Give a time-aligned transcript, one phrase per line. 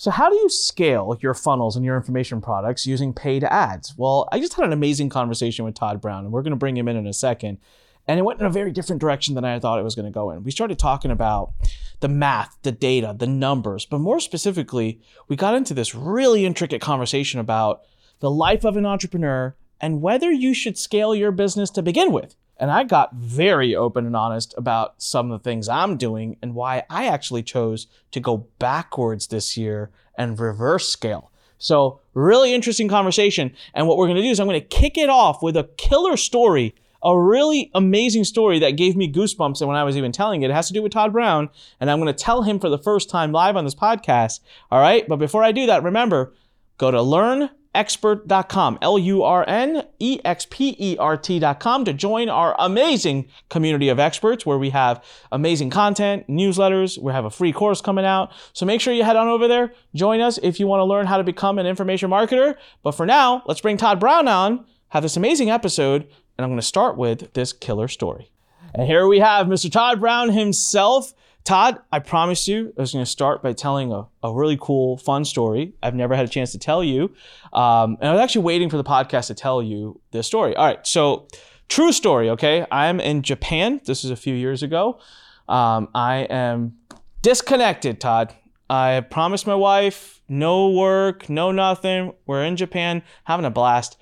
[0.00, 3.92] So, how do you scale your funnels and your information products using paid ads?
[3.98, 6.74] Well, I just had an amazing conversation with Todd Brown, and we're going to bring
[6.74, 7.58] him in in a second.
[8.08, 10.10] And it went in a very different direction than I thought it was going to
[10.10, 10.42] go in.
[10.42, 11.52] We started talking about
[12.00, 16.80] the math, the data, the numbers, but more specifically, we got into this really intricate
[16.80, 17.82] conversation about
[18.20, 22.36] the life of an entrepreneur and whether you should scale your business to begin with.
[22.60, 26.54] And I got very open and honest about some of the things I'm doing and
[26.54, 31.32] why I actually chose to go backwards this year and reverse scale.
[31.56, 33.54] So, really interesting conversation.
[33.74, 35.70] And what we're going to do is I'm going to kick it off with a
[35.78, 39.60] killer story, a really amazing story that gave me goosebumps.
[39.60, 41.48] And when I was even telling it, it has to do with Todd Brown.
[41.80, 44.40] And I'm going to tell him for the first time live on this podcast.
[44.70, 45.08] All right.
[45.08, 46.34] But before I do that, remember,
[46.76, 51.92] go to Lurn expert.com, L U R N E X P E R T.com to
[51.92, 57.30] join our amazing community of experts where we have amazing content, newsletters, we have a
[57.30, 58.32] free course coming out.
[58.52, 61.06] So make sure you head on over there, join us if you want to learn
[61.06, 62.56] how to become an information marketer.
[62.82, 66.02] But for now, let's bring Todd Brown on, have this amazing episode,
[66.36, 68.30] and I'm going to start with this killer story.
[68.74, 69.70] And here we have Mr.
[69.70, 71.12] Todd Brown himself.
[71.50, 74.98] Todd, I promised you I was going to start by telling a, a really cool,
[74.98, 77.12] fun story I've never had a chance to tell you.
[77.52, 80.54] Um, and I was actually waiting for the podcast to tell you this story.
[80.54, 81.26] All right, so
[81.68, 82.64] true story, okay?
[82.70, 83.80] I'm in Japan.
[83.84, 85.00] This is a few years ago.
[85.48, 86.76] Um, I am
[87.20, 88.32] disconnected, Todd.
[88.68, 92.12] I promised my wife no work, no nothing.
[92.26, 93.96] We're in Japan, having a blast.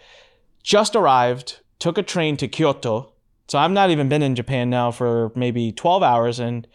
[0.62, 3.14] Just arrived, took a train to Kyoto.
[3.48, 6.68] So I've not even been in Japan now for maybe 12 hours and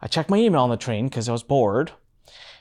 [0.00, 1.92] I checked my email on the train because I was bored.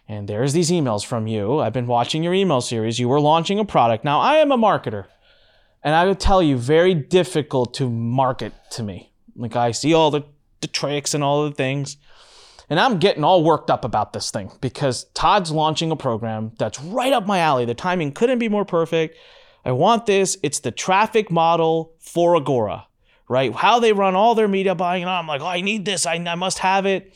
[0.07, 1.59] And there's these emails from you.
[1.59, 2.99] I've been watching your email series.
[2.99, 4.05] You were launching a product.
[4.05, 5.05] Now, I am a marketer.
[5.83, 9.11] And I would tell you, very difficult to market to me.
[9.35, 10.23] Like, I see all the,
[10.61, 11.97] the tricks and all the things.
[12.69, 16.81] And I'm getting all worked up about this thing because Todd's launching a program that's
[16.81, 17.65] right up my alley.
[17.65, 19.17] The timing couldn't be more perfect.
[19.63, 20.37] I want this.
[20.41, 22.87] It's the traffic model for Agora,
[23.27, 23.53] right?
[23.53, 25.03] How they run all their media buying.
[25.03, 26.05] And I'm like, oh, I need this.
[26.05, 27.13] I, I must have it.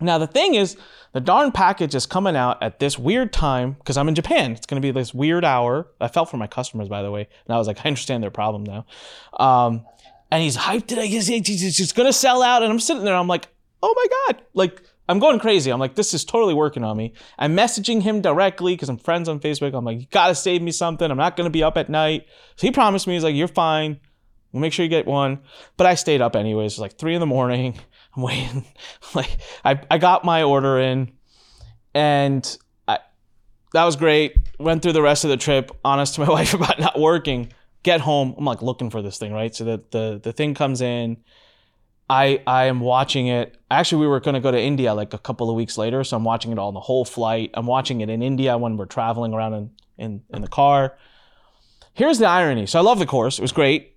[0.00, 0.76] Now, the thing is,
[1.12, 4.52] the darn package is coming out at this weird time because I'm in Japan.
[4.52, 5.88] It's going to be this weird hour.
[6.00, 7.28] I felt for my customers, by the way.
[7.46, 8.86] And I was like, I understand their problem now.
[9.38, 9.86] Um,
[10.30, 11.04] and he's hyped it.
[11.06, 12.62] He's, he's just going to sell out.
[12.62, 13.16] And I'm sitting there.
[13.16, 13.48] I'm like,
[13.82, 14.44] oh my God.
[14.54, 15.70] Like, I'm going crazy.
[15.70, 17.14] I'm like, this is totally working on me.
[17.38, 19.72] I'm messaging him directly because I'm friends on Facebook.
[19.72, 21.08] I'm like, you got to save me something.
[21.08, 22.26] I'm not to be up at night.
[22.56, 24.00] So he promised me, he's like, you're fine.
[24.56, 25.40] We'll make sure you get one.
[25.76, 26.72] But I stayed up anyways.
[26.72, 27.78] It was like three in the morning.
[28.16, 28.64] I'm waiting.
[29.14, 31.12] like I, I got my order in
[31.94, 32.56] and
[32.88, 33.00] I
[33.74, 34.34] that was great.
[34.58, 37.52] Went through the rest of the trip, honest to my wife about not working.
[37.82, 39.54] Get home, I'm like looking for this thing, right?
[39.54, 41.18] So the the, the thing comes in.
[42.08, 43.58] I I am watching it.
[43.70, 46.16] Actually, we were going to go to India like a couple of weeks later, so
[46.16, 47.50] I'm watching it all the whole flight.
[47.52, 50.96] I'm watching it in India when we're traveling around in, in, in the car.
[51.92, 52.64] Here's the irony.
[52.64, 53.38] So I love the course.
[53.38, 53.95] It was great.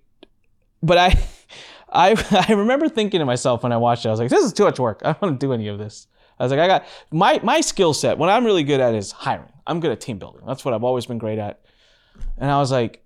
[0.82, 1.22] But I
[1.92, 4.52] I I remember thinking to myself when I watched it, I was like, this is
[4.52, 5.00] too much work.
[5.04, 6.06] I don't want to do any of this.
[6.38, 8.18] I was like, I got my my skill set.
[8.18, 9.52] What I'm really good at is hiring.
[9.66, 10.42] I'm good at team building.
[10.46, 11.60] That's what I've always been great at.
[12.38, 13.04] And I was like,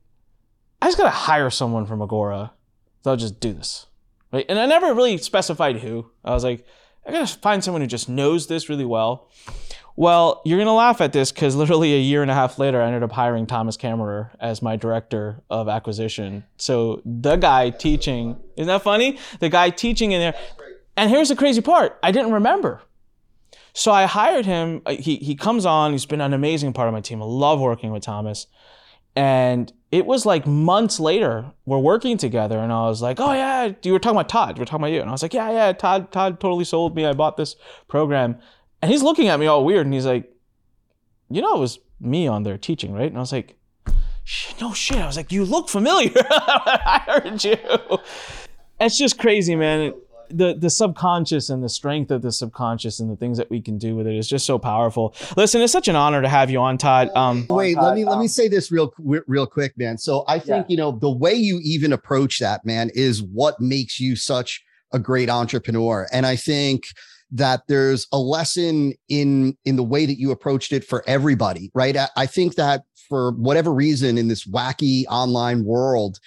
[0.80, 2.52] I just gotta hire someone from Agora.
[3.02, 3.86] They'll just do this.
[4.32, 4.46] Right?
[4.48, 6.10] And I never really specified who.
[6.24, 6.64] I was like,
[7.06, 9.28] I gotta find someone who just knows this really well.
[9.96, 12.82] Well, you're going to laugh at this because literally a year and a half later,
[12.82, 16.44] I ended up hiring Thomas Kammerer as my director of acquisition.
[16.56, 19.18] So the guy teaching, isn't that funny?
[19.38, 20.34] The guy teaching in there.
[20.96, 22.82] And here's the crazy part I didn't remember.
[23.72, 24.82] So I hired him.
[24.84, 25.92] Uh, he, he comes on.
[25.92, 27.22] He's been an amazing part of my team.
[27.22, 28.46] I love working with Thomas.
[29.16, 33.70] And it was like months later, we're working together, and I was like, "Oh yeah,
[33.84, 34.58] you were talking about Todd.
[34.58, 36.10] We're talking about you." And I was like, "Yeah, yeah, Todd.
[36.10, 37.06] Todd totally sold me.
[37.06, 37.54] I bought this
[37.86, 38.40] program."
[38.84, 40.30] And he's looking at me all weird and he's like,
[41.30, 43.08] You know, it was me on there teaching, right?
[43.08, 43.56] And I was like,
[44.60, 44.98] No shit.
[44.98, 46.12] I was like, You look familiar.
[46.30, 47.56] I heard you.
[48.78, 49.94] It's just crazy, man.
[50.28, 53.78] The, the subconscious and the strength of the subconscious and the things that we can
[53.78, 55.14] do with it is just so powerful.
[55.34, 57.08] Listen, it's such an honor to have you on, Todd.
[57.16, 59.96] Um, Wait, let me let me say this real real quick, man.
[59.96, 60.72] So I think yeah.
[60.72, 64.62] you know the way you even approach that, man, is what makes you such
[64.92, 66.06] a great entrepreneur.
[66.12, 66.84] And I think
[67.34, 71.96] that there's a lesson in in the way that you approached it for everybody right?
[71.96, 76.18] I, I, think that for whatever reason in this wacky online world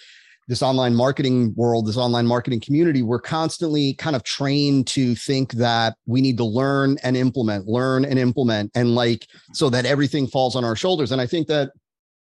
[0.48, 5.54] this online marketing world this online marketing community we're constantly kind of trained to think
[5.54, 10.28] that we need to learn and implement learn and implement and like so that everything
[10.28, 11.12] falls on our shoulders.
[11.12, 11.72] And i think that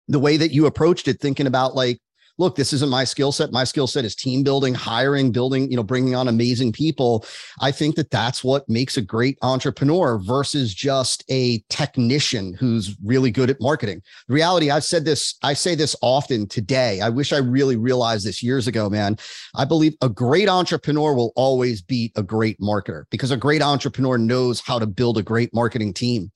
[0.08, 1.98] the way that you approached it thinking about like
[2.38, 3.52] look, this isn't my skill set.
[3.52, 7.24] My skill set is team building, hiring, building, you know, bringing on amazing people.
[7.60, 13.30] I think that that's what makes a great entrepreneur versus just a technician who's really
[13.30, 14.02] good at marketing.
[14.28, 17.00] The reality, I've said this, I say this often today.
[17.00, 19.16] I wish I really realized this years ago, man.
[19.54, 24.18] I believe a great entrepreneur will always beat a great marketer because a great entrepreneur
[24.18, 26.30] knows how to build a great marketing team.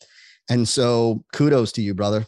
[0.48, 2.26] And so kudos to you, brother.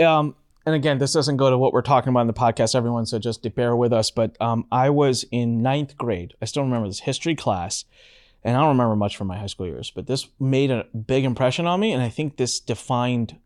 [0.00, 0.34] Um,
[0.66, 3.06] and again, this doesn't go to what we're talking about in the podcast, everyone.
[3.06, 4.10] So just bear with us.
[4.10, 6.34] But um, I was in ninth grade.
[6.42, 7.84] I still remember this history class,
[8.44, 9.90] and I don't remember much from my high school years.
[9.90, 13.38] But this made a big impression on me, and I think this defined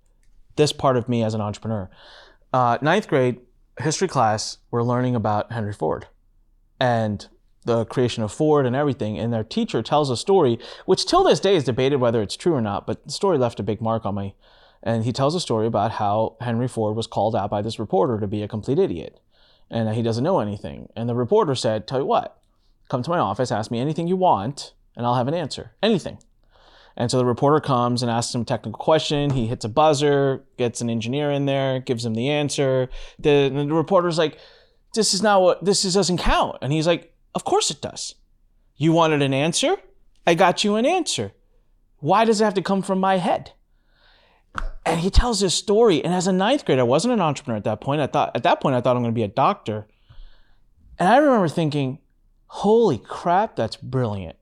[0.56, 1.88] this part of me as an entrepreneur.
[2.52, 3.40] Uh, ninth grade
[3.78, 6.06] history class, we're learning about Henry Ford,
[6.80, 7.26] and
[7.64, 9.18] the creation of Ford and everything.
[9.18, 12.54] And their teacher tells a story, which till this day is debated whether it's true
[12.54, 12.86] or not.
[12.86, 14.34] But the story left a big mark on me
[14.84, 18.20] and he tells a story about how Henry Ford was called out by this reporter
[18.20, 19.18] to be a complete idiot
[19.70, 20.90] and that he doesn't know anything.
[20.94, 22.38] And the reporter said, Tell you what,
[22.90, 25.72] come to my office, ask me anything you want, and I'll have an answer.
[25.82, 26.18] Anything.
[26.96, 29.30] And so the reporter comes and asks him a technical question.
[29.30, 32.88] He hits a buzzer, gets an engineer in there, gives him the answer.
[33.18, 34.38] The, the reporter's like,
[34.92, 36.58] This is not what this is, doesn't count.
[36.60, 38.14] And he's like, Of course it does.
[38.76, 39.76] You wanted an answer?
[40.26, 41.32] I got you an answer.
[42.00, 43.52] Why does it have to come from my head?
[44.86, 46.04] And he tells this story.
[46.04, 48.00] And as a ninth grader, I wasn't an entrepreneur at that point.
[48.00, 49.86] I thought at that point I thought I'm going to be a doctor.
[50.98, 51.98] And I remember thinking,
[52.46, 54.36] "Holy crap, that's brilliant!"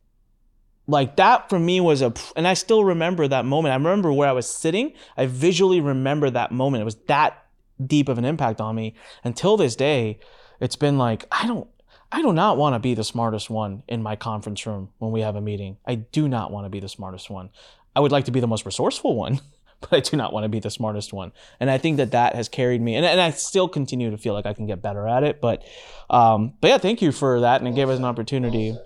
[0.86, 3.72] Like that for me was a, and I still remember that moment.
[3.72, 4.92] I remember where I was sitting.
[5.16, 6.82] I visually remember that moment.
[6.82, 7.46] It was that
[7.84, 8.94] deep of an impact on me.
[9.24, 10.18] Until this day,
[10.60, 11.68] it's been like I don't.
[12.10, 15.22] I do not want to be the smartest one in my conference room when we
[15.22, 15.78] have a meeting.
[15.86, 17.48] I do not want to be the smartest one.
[17.96, 19.40] I would like to be the most resourceful one.
[19.90, 21.32] but I do not want to be the smartest one.
[21.60, 24.34] And I think that that has carried me, and, and I still continue to feel
[24.34, 25.40] like I can get better at it.
[25.40, 25.62] But,
[26.08, 28.76] um, but yeah, thank you for that, and it gave us an opportunity.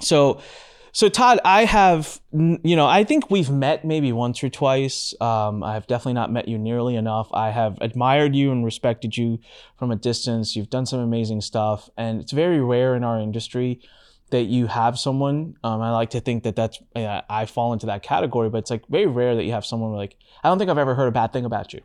[0.00, 0.40] So,
[0.92, 5.14] so Todd, I have, you know, I think we've met maybe once or twice.
[5.20, 7.28] Um, I've definitely not met you nearly enough.
[7.32, 9.40] I have admired you and respected you
[9.76, 10.54] from a distance.
[10.54, 13.80] You've done some amazing stuff, and it's very rare in our industry
[14.30, 15.56] that you have someone.
[15.62, 18.70] Um, I like to think that that's uh, I fall into that category, but it's
[18.70, 21.12] like very rare that you have someone like I don't think I've ever heard a
[21.12, 21.80] bad thing about you,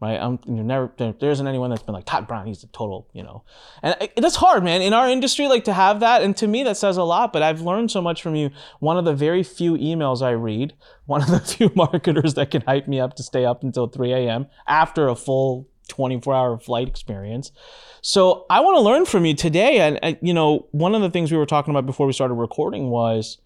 [0.00, 0.18] right?
[0.20, 3.08] I'm you're never there, there isn't anyone that's been like Todd Brown, he's a total
[3.12, 3.44] you know,
[3.82, 4.82] and it, that's hard, man.
[4.82, 7.32] In our industry, like to have that, and to me that says a lot.
[7.32, 8.50] But I've learned so much from you.
[8.80, 10.74] One of the very few emails I read,
[11.06, 14.12] one of the few marketers that can hype me up to stay up until 3
[14.12, 14.46] a.m.
[14.66, 17.52] after a full 24 hour flight experience.
[18.00, 19.80] So I want to learn from you today.
[19.80, 22.34] And, and, you know, one of the things we were talking about before we started
[22.34, 23.38] recording was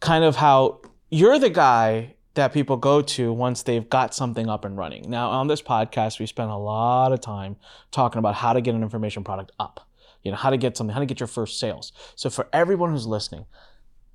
[0.00, 0.80] kind of how
[1.10, 5.10] you're the guy that people go to once they've got something up and running.
[5.10, 7.56] Now, on this podcast, we spent a lot of time
[7.90, 9.88] talking about how to get an information product up,
[10.22, 11.92] you know, how to get something, how to get your first sales.
[12.14, 13.46] So for everyone who's listening,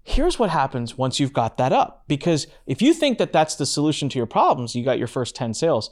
[0.04, 2.04] here's what happens once you've got that up.
[2.08, 5.36] Because if you think that that's the solution to your problems, you got your first
[5.36, 5.90] 10 sales,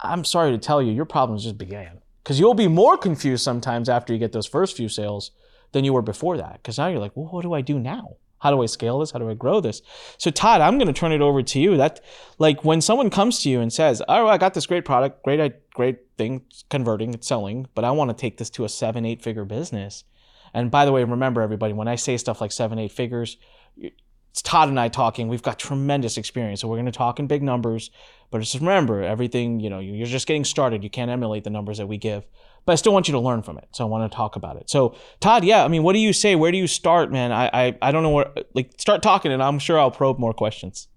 [0.00, 2.00] I'm sorry to tell you, your problems just began.
[2.22, 5.30] Because you'll be more confused sometimes after you get those first few sales
[5.72, 6.54] than you were before that.
[6.54, 8.16] Because now you're like, well, what do I do now?
[8.38, 9.12] How do I scale this?
[9.12, 9.82] How do I grow this?
[10.18, 11.76] So Todd, I'm going to turn it over to you.
[11.76, 12.00] That
[12.38, 15.54] like when someone comes to you and says, "Oh, I got this great product, great
[15.72, 19.44] great thing, converting, it's selling, but I want to take this to a 7-8 figure
[19.44, 20.04] business."
[20.52, 23.36] And by the way, remember everybody, when I say stuff like 7-8 figures,
[23.78, 25.28] it's Todd and I talking.
[25.28, 27.90] We've got tremendous experience, so we're going to talk in big numbers.
[28.30, 30.82] But just remember, everything you know, you're just getting started.
[30.82, 32.26] You can't emulate the numbers that we give,
[32.64, 33.68] but I still want you to learn from it.
[33.72, 34.68] So I want to talk about it.
[34.68, 36.34] So Todd, yeah, I mean, what do you say?
[36.34, 37.32] Where do you start, man?
[37.32, 38.30] I I, I don't know where.
[38.54, 40.88] Like, start talking, and I'm sure I'll probe more questions.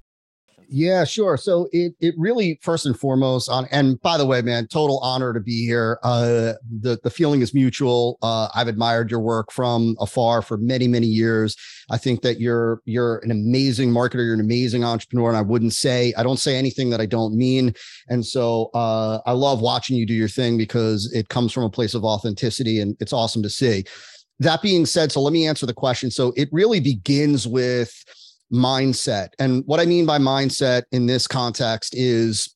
[0.72, 1.36] Yeah, sure.
[1.36, 5.34] So it it really first and foremost on and by the way, man, total honor
[5.34, 5.98] to be here.
[6.04, 8.20] Uh the the feeling is mutual.
[8.22, 11.56] Uh I've admired your work from afar for many many years.
[11.90, 15.74] I think that you're you're an amazing marketer, you're an amazing entrepreneur and I wouldn't
[15.74, 17.74] say I don't say anything that I don't mean.
[18.08, 21.70] And so uh I love watching you do your thing because it comes from a
[21.72, 23.86] place of authenticity and it's awesome to see.
[24.40, 26.12] That being said, so let me answer the question.
[26.12, 27.92] So it really begins with
[28.52, 29.30] mindset.
[29.40, 32.56] And what I mean by mindset in this context is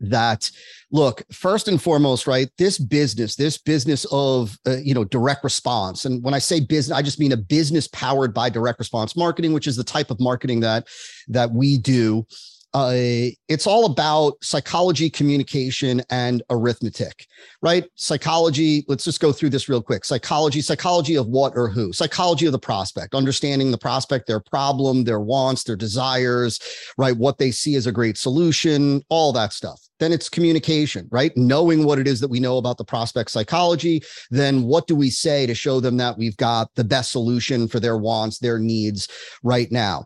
[0.00, 0.50] that
[0.92, 6.04] look first and foremost right this business this business of uh, you know direct response
[6.04, 9.54] and when i say business i just mean a business powered by direct response marketing
[9.54, 10.86] which is the type of marketing that
[11.28, 12.26] that we do
[12.74, 17.26] uh, it's all about psychology, communication, and arithmetic,
[17.62, 17.84] right?
[17.94, 20.04] Psychology, let's just go through this real quick.
[20.04, 21.92] Psychology, psychology of what or who?
[21.92, 26.60] Psychology of the prospect, understanding the prospect, their problem, their wants, their desires,
[26.98, 27.16] right?
[27.16, 29.80] What they see as a great solution, all that stuff.
[29.98, 31.32] Then it's communication, right?
[31.36, 34.02] Knowing what it is that we know about the prospect psychology.
[34.30, 37.80] Then what do we say to show them that we've got the best solution for
[37.80, 39.08] their wants, their needs
[39.42, 40.04] right now?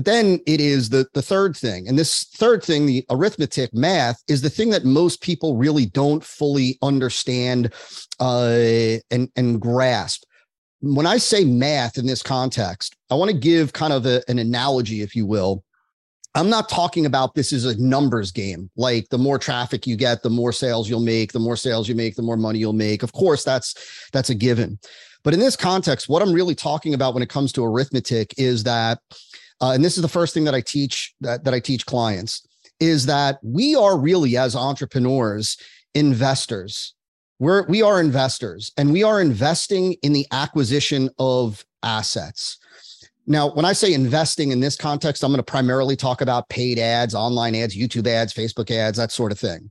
[0.00, 1.86] But then it is the, the third thing.
[1.86, 6.24] And this third thing, the arithmetic math, is the thing that most people really don't
[6.24, 7.74] fully understand
[8.18, 10.24] uh, and, and grasp.
[10.80, 14.38] When I say math in this context, I want to give kind of a, an
[14.38, 15.64] analogy, if you will.
[16.34, 18.70] I'm not talking about this as a numbers game.
[18.76, 21.94] Like the more traffic you get, the more sales you'll make, the more sales you
[21.94, 23.02] make, the more money you'll make.
[23.02, 24.78] Of course, that's that's a given.
[25.22, 28.64] But in this context, what I'm really talking about when it comes to arithmetic is
[28.64, 29.00] that
[29.60, 32.46] uh, and this is the first thing that I teach that, that I teach clients
[32.78, 35.58] is that we are really as entrepreneurs
[35.94, 36.94] investors.
[37.38, 42.58] We're we are investors and we are investing in the acquisition of assets.
[43.26, 46.78] Now, when I say investing in this context, I'm going to primarily talk about paid
[46.78, 49.70] ads, online ads, YouTube ads, Facebook ads, that sort of thing.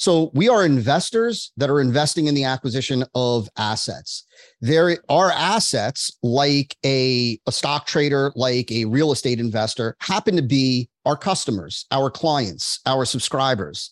[0.00, 4.24] So we are investors that are investing in the acquisition of assets.
[4.62, 10.42] There are assets like a, a stock trader, like a real estate investor, happen to
[10.42, 13.90] be our customers, our clients, our subscribers.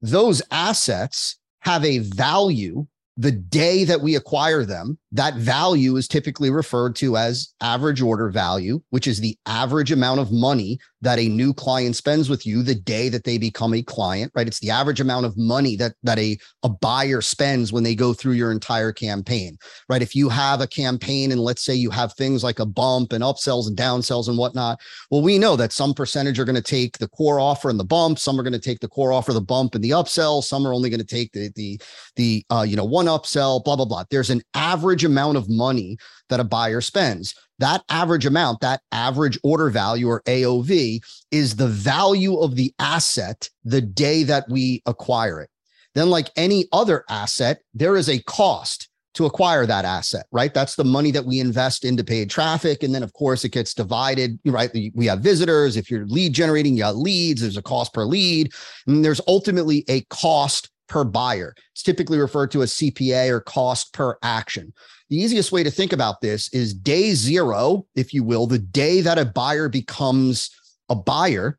[0.00, 2.86] Those assets have a value
[3.16, 8.28] the day that we acquire them, that value is typically referred to as average order
[8.28, 12.62] value, which is the average amount of money that a new client spends with you
[12.62, 14.46] the day that they become a client, right?
[14.46, 18.12] It's the average amount of money that that a, a buyer spends when they go
[18.12, 19.56] through your entire campaign,
[19.88, 20.02] right?
[20.02, 23.24] If you have a campaign and let's say you have things like a bump and
[23.24, 26.98] upsells and downsells and whatnot, well, we know that some percentage are going to take
[26.98, 29.40] the core offer and the bump, some are going to take the core offer, the
[29.40, 31.80] bump and the upsell, some are only going to take the the
[32.16, 34.04] the uh, you know one upsell, blah blah blah.
[34.10, 35.96] There's an average amount of money
[36.28, 37.34] that a buyer spends.
[37.58, 41.00] That average amount, that average order value or AOV
[41.30, 45.50] is the value of the asset the day that we acquire it.
[45.94, 50.54] Then, like any other asset, there is a cost to acquire that asset, right?
[50.54, 52.84] That's the money that we invest into paid traffic.
[52.84, 54.70] And then, of course, it gets divided, right?
[54.94, 55.76] We have visitors.
[55.76, 58.52] If you're lead generating, you got leads, there's a cost per lead.
[58.86, 61.54] And there's ultimately a cost per buyer.
[61.72, 64.72] It's typically referred to as CPA or cost per action.
[65.10, 69.00] The easiest way to think about this is day zero, if you will, the day
[69.00, 70.50] that a buyer becomes
[70.88, 71.58] a buyer,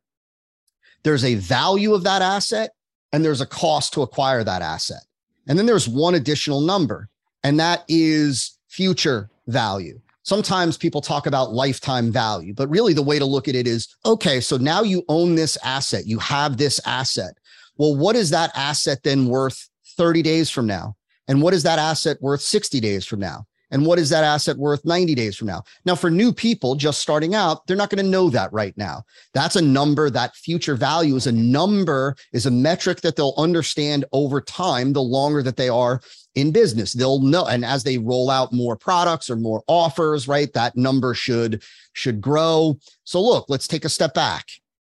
[1.04, 2.72] there's a value of that asset
[3.12, 5.02] and there's a cost to acquire that asset.
[5.48, 7.10] And then there's one additional number,
[7.44, 10.00] and that is future value.
[10.22, 13.96] Sometimes people talk about lifetime value, but really the way to look at it is
[14.06, 17.39] okay, so now you own this asset, you have this asset.
[17.80, 19.68] Well, what is that asset then worth
[19.98, 20.96] 30 days from now?
[21.30, 23.46] And what is that asset worth 60 days from now?
[23.72, 25.64] And what is that asset worth 90 days from now?
[25.86, 29.04] Now, for new people just starting out, they're not going to know that right now.
[29.34, 34.06] That's a number, that future value is a number, is a metric that they'll understand
[34.12, 36.02] over time, the longer that they are
[36.36, 36.94] in business.
[36.94, 37.46] They'll know.
[37.46, 42.20] And as they roll out more products or more offers, right, that number should, should
[42.20, 42.80] grow.
[43.04, 44.48] So look, let's take a step back.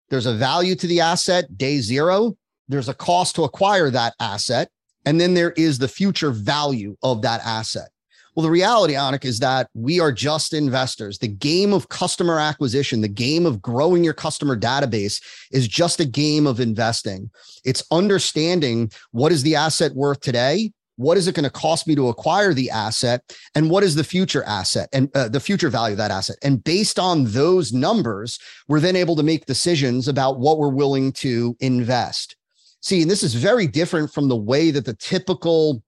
[0.09, 2.37] There's a value to the asset day zero.
[2.69, 4.71] There's a cost to acquire that asset
[5.09, 7.89] and then there is the future value of that asset.
[8.37, 11.19] Well, the reality, Anik, is that we are just investors.
[11.19, 15.21] The game of customer acquisition, the game of growing your customer database
[15.51, 17.31] is just a game of investing.
[17.65, 20.73] It's understanding what is the asset worth today?
[20.97, 23.23] What is it going to cost me to acquire the asset?
[23.55, 26.37] And what is the future asset and uh, the future value of that asset?
[26.43, 31.13] And based on those numbers, we're then able to make decisions about what we're willing
[31.13, 32.37] to invest.
[32.81, 35.83] See, and this is very different from the way that the typical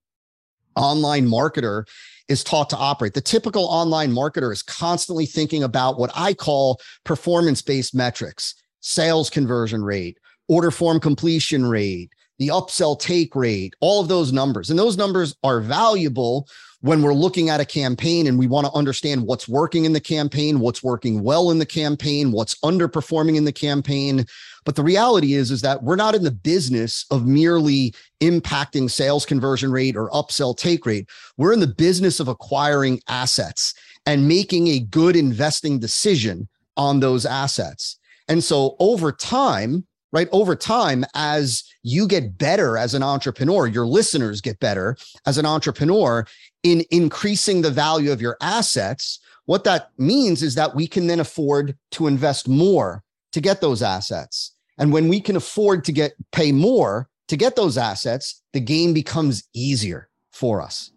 [0.77, 1.87] online marketer
[2.29, 3.15] is taught to operate.
[3.15, 9.31] The typical online marketer is constantly thinking about what I call performance based metrics, sales
[9.31, 10.19] conversion rate,
[10.49, 14.71] order form completion rate, the upsell take rate, all of those numbers.
[14.71, 16.49] And those numbers are valuable
[16.81, 20.01] when we're looking at a campaign and we want to understand what's working in the
[20.01, 24.25] campaign, what's working well in the campaign, what's underperforming in the campaign.
[24.65, 29.25] But the reality is, is that we're not in the business of merely impacting sales
[29.25, 31.09] conversion rate or upsell take rate.
[31.37, 33.75] We're in the business of acquiring assets
[34.07, 37.99] and making a good investing decision on those assets.
[38.29, 43.87] And so over time, right, over time, as you get better as an entrepreneur, your
[43.87, 46.27] listeners get better as an entrepreneur
[46.63, 49.21] in increasing the value of your assets.
[49.47, 53.03] What that means is that we can then afford to invest more
[53.33, 54.55] to get those assets.
[54.79, 58.93] And when we can afford to get pay more to get those assets, the game
[58.93, 60.91] becomes easier for us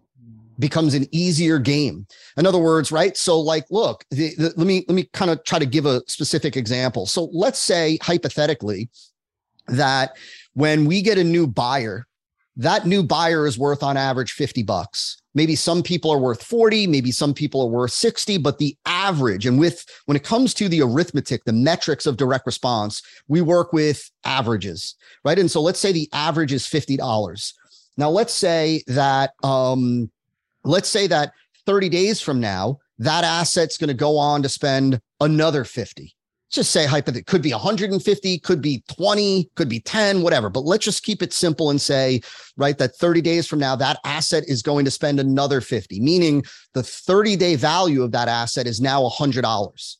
[0.60, 2.06] becomes an easier game.
[2.38, 3.16] In other words, right?
[3.18, 6.02] So like, look, the, the, let me let me kind of try to give a
[6.08, 7.06] specific example.
[7.06, 8.90] So let's say hypothetically
[9.68, 10.16] that
[10.54, 12.08] when we get a new buyer,
[12.58, 15.22] that new buyer is worth on average 50 bucks.
[15.36, 19.46] Maybe some people are worth 40, maybe some people are worth 60, but the average
[19.46, 23.74] and with when it comes to the arithmetic, the metrics of direct response, we work
[23.74, 25.40] with averages, right?
[25.40, 27.54] And so let's say the average is $50.
[27.98, 30.12] Now let's say that um
[30.63, 31.34] let's say that
[31.66, 36.16] 30 days from now, that asset's going to go on to spend another 50.
[36.53, 40.51] Just say hypothetically, could be 150, could be 20, could be 10, whatever.
[40.51, 42.22] But let's just keep it simple and say,
[42.57, 46.43] right, that 30 days from now, that asset is going to spend another 50, meaning
[46.74, 49.98] the 30 day value of that asset is now $100.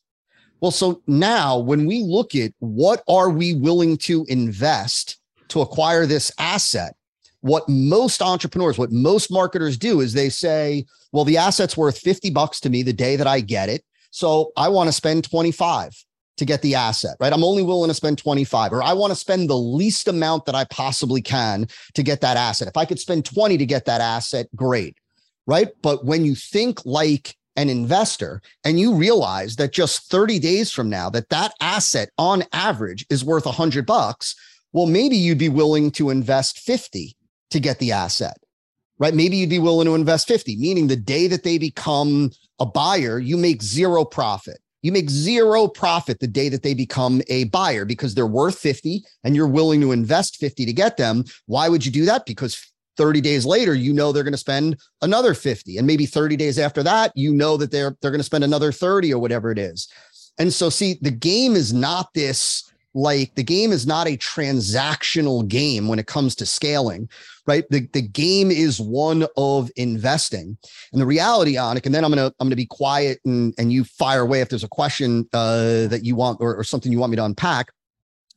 [0.60, 5.18] Well, so now when we look at what are we willing to invest
[5.48, 6.94] to acquire this asset,
[7.40, 12.30] what most entrepreneurs, what most marketers do is they say, well, the asset's worth 50
[12.30, 13.84] bucks to me the day that I get it.
[14.12, 16.03] So I want to spend 25
[16.36, 17.32] to get the asset, right?
[17.32, 20.54] I'm only willing to spend 25 or I want to spend the least amount that
[20.54, 22.68] I possibly can to get that asset.
[22.68, 24.96] If I could spend 20 to get that asset, great.
[25.46, 25.68] Right.
[25.82, 30.88] But when you think like an investor and you realize that just 30 days from
[30.90, 34.34] now that that asset on average is worth 100 bucks,
[34.72, 37.14] well maybe you'd be willing to invest 50
[37.50, 38.38] to get the asset,
[38.98, 39.14] right?
[39.14, 43.18] Maybe you'd be willing to invest 50, meaning the day that they become a buyer,
[43.18, 44.58] you make zero profit.
[44.84, 49.02] You make zero profit the day that they become a buyer because they're worth 50
[49.24, 51.24] and you're willing to invest 50 to get them.
[51.46, 52.26] Why would you do that?
[52.26, 55.78] Because 30 days later, you know they're going to spend another 50.
[55.78, 58.72] And maybe 30 days after that, you know that they're they're going to spend another
[58.72, 59.88] 30 or whatever it is.
[60.36, 65.48] And so see, the game is not this like the game is not a transactional
[65.48, 67.08] game when it comes to scaling,
[67.46, 67.64] right?
[67.70, 70.56] The, the game is one of investing.
[70.92, 73.84] And the reality, Anik, and then I'm gonna I'm gonna be quiet and, and you
[73.84, 77.10] fire away if there's a question uh, that you want or, or something you want
[77.10, 77.68] me to unpack.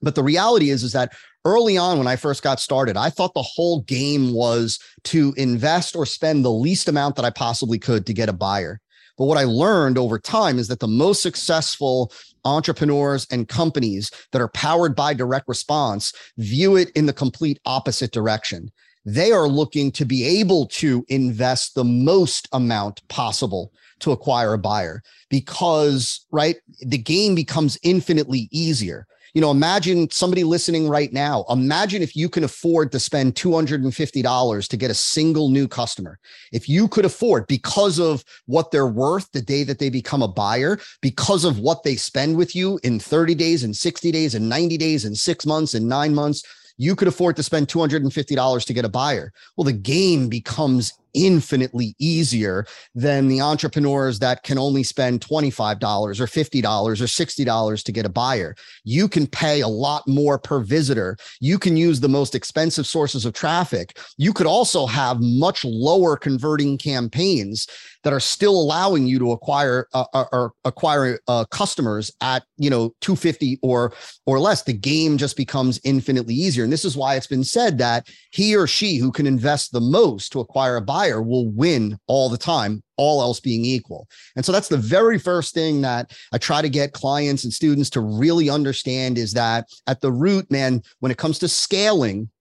[0.01, 1.13] But the reality is, is that
[1.45, 5.95] early on when I first got started, I thought the whole game was to invest
[5.95, 8.79] or spend the least amount that I possibly could to get a buyer.
[9.17, 12.11] But what I learned over time is that the most successful
[12.45, 18.11] entrepreneurs and companies that are powered by direct response view it in the complete opposite
[18.11, 18.71] direction.
[19.07, 24.57] They are looking to be able to invest the most amount possible to acquire a
[24.57, 31.45] buyer because, right, the game becomes infinitely easier you know, imagine somebody listening right now.
[31.49, 36.17] Imagine if you can afford to spend $250 to get a single new customer.
[36.51, 40.27] If you could afford, because of what they're worth the day that they become a
[40.27, 44.49] buyer, because of what they spend with you in 30 days and 60 days and
[44.49, 46.43] 90 days and six months and nine months,
[46.77, 49.33] you could afford to spend $250 to get a buyer.
[49.55, 56.11] Well, the game becomes infinitely easier than the entrepreneurs that can only spend $25 or
[56.11, 58.55] $50 or $60 to get a buyer.
[58.83, 61.17] You can pay a lot more per visitor.
[61.39, 63.97] You can use the most expensive sources of traffic.
[64.17, 67.67] You could also have much lower converting campaigns
[68.07, 72.69] that are still allowing you to acquire uh, uh or acquire uh, customers at you
[72.69, 73.91] know 250 or
[74.25, 77.77] or less the game just becomes infinitely easier and this is why it's been said
[77.77, 81.99] that he or she who can invest the most to acquire a buyer will win
[82.07, 84.07] all the time all else being equal.
[84.35, 87.91] And so that's the very first thing that I try to get clients and students
[87.91, 92.31] to really understand is that at the root, man, when it comes to scaling,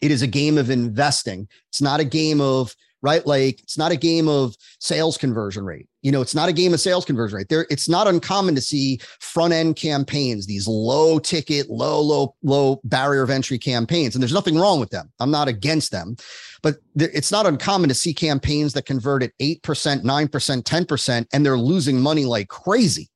[0.00, 1.46] it is a game of investing.
[1.68, 3.26] It's not a game of right?
[3.26, 5.88] Like it's not a game of sales conversion rate.
[6.02, 7.48] You know, it's not a game of sales conversion rate.
[7.48, 12.80] There, it's not uncommon to see front end campaigns, these low ticket, low, low, low
[12.84, 15.12] barrier of entry campaigns, and there's nothing wrong with them.
[15.20, 16.16] I'm not against them,
[16.62, 20.86] but it's not uncommon to see campaigns that convert at eight percent, nine percent, ten
[20.86, 23.08] percent, and they're losing money like crazy.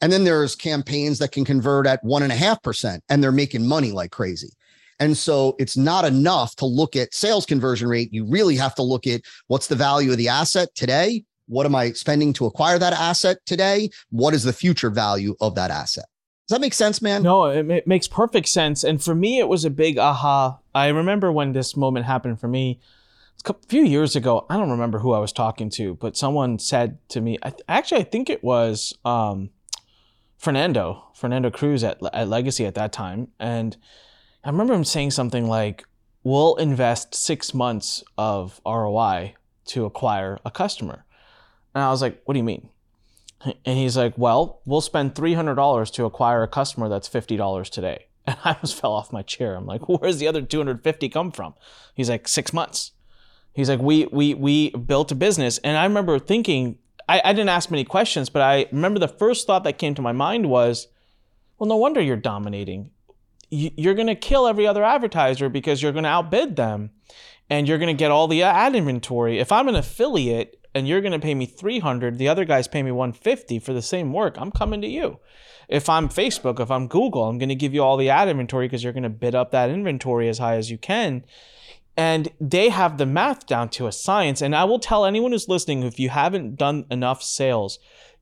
[0.00, 3.32] And then there's campaigns that can convert at one and a half percent, and they're
[3.32, 4.50] making money like crazy.
[4.98, 8.12] And so it's not enough to look at sales conversion rate.
[8.12, 11.24] You really have to look at what's the value of the asset today?
[11.48, 13.90] What am I spending to acquire that asset today?
[14.10, 16.06] What is the future value of that asset?
[16.48, 17.22] Does that make sense, man?
[17.22, 18.84] No, it, it makes perfect sense.
[18.84, 20.58] And for me, it was a big aha.
[20.74, 22.80] I remember when this moment happened for me
[23.44, 24.46] a few years ago.
[24.48, 28.00] I don't remember who I was talking to, but someone said to me, I, actually,
[28.00, 29.50] I think it was um,
[30.38, 33.28] Fernando, Fernando Cruz at, at Legacy at that time.
[33.40, 33.76] And
[34.46, 35.84] I remember him saying something like,
[36.22, 39.34] we'll invest six months of ROI
[39.66, 41.04] to acquire a customer.
[41.74, 42.68] And I was like, what do you mean?
[43.44, 48.06] And he's like, well, we'll spend $300 to acquire a customer that's $50 today.
[48.28, 49.56] And I almost fell off my chair.
[49.56, 51.54] I'm like, where's the other 250 come from?
[51.94, 52.92] He's like, six months.
[53.52, 55.58] He's like, we we we built a business.
[55.58, 56.78] And I remember thinking,
[57.08, 60.02] I, I didn't ask many questions, but I remember the first thought that came to
[60.02, 60.88] my mind was,
[61.58, 62.90] well, no wonder you're dominating.
[63.50, 66.90] You're going to kill every other advertiser because you're going to outbid them
[67.48, 69.38] and you're going to get all the ad inventory.
[69.38, 72.82] If I'm an affiliate and you're going to pay me 300, the other guys pay
[72.82, 75.20] me 150 for the same work, I'm coming to you.
[75.68, 78.66] If I'm Facebook, if I'm Google, I'm going to give you all the ad inventory
[78.66, 81.24] because you're going to bid up that inventory as high as you can.
[81.96, 84.42] And they have the math down to a science.
[84.42, 87.78] And I will tell anyone who's listening if you haven't done enough sales,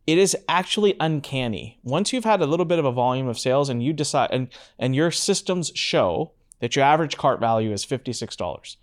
[0.07, 1.79] it is actually uncanny.
[1.83, 4.49] Once you've had a little bit of a volume of sales and you decide and
[4.79, 8.77] and your systems show that your average cart value is $56.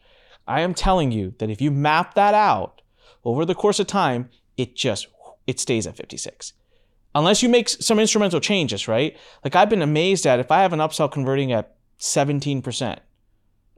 [0.48, 2.82] I am telling you that if you map that out
[3.24, 5.08] over the course of time, it just
[5.48, 6.54] it stays at 56.
[7.14, 9.18] Unless you make some instrumental changes, right?
[9.44, 13.00] Like I've been amazed at if I have an upsell converting at 17%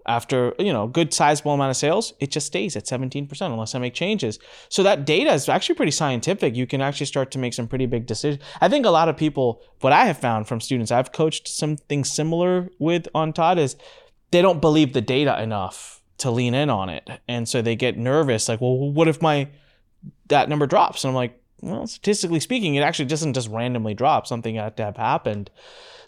[0.05, 3.79] after, you know, good sizable amount of sales, it just stays at 17% unless I
[3.79, 4.39] make changes.
[4.69, 6.55] So that data is actually pretty scientific.
[6.55, 8.41] You can actually start to make some pretty big decisions.
[8.61, 12.03] I think a lot of people, what I have found from students I've coached something
[12.03, 13.75] similar with on Todd is
[14.31, 17.09] they don't believe the data enough to lean in on it.
[17.27, 19.49] And so they get nervous, like, well, what if my
[20.27, 21.03] that number drops?
[21.03, 24.27] And I'm like, well, statistically speaking, it actually doesn't just randomly drop.
[24.27, 25.49] Something had to have happened.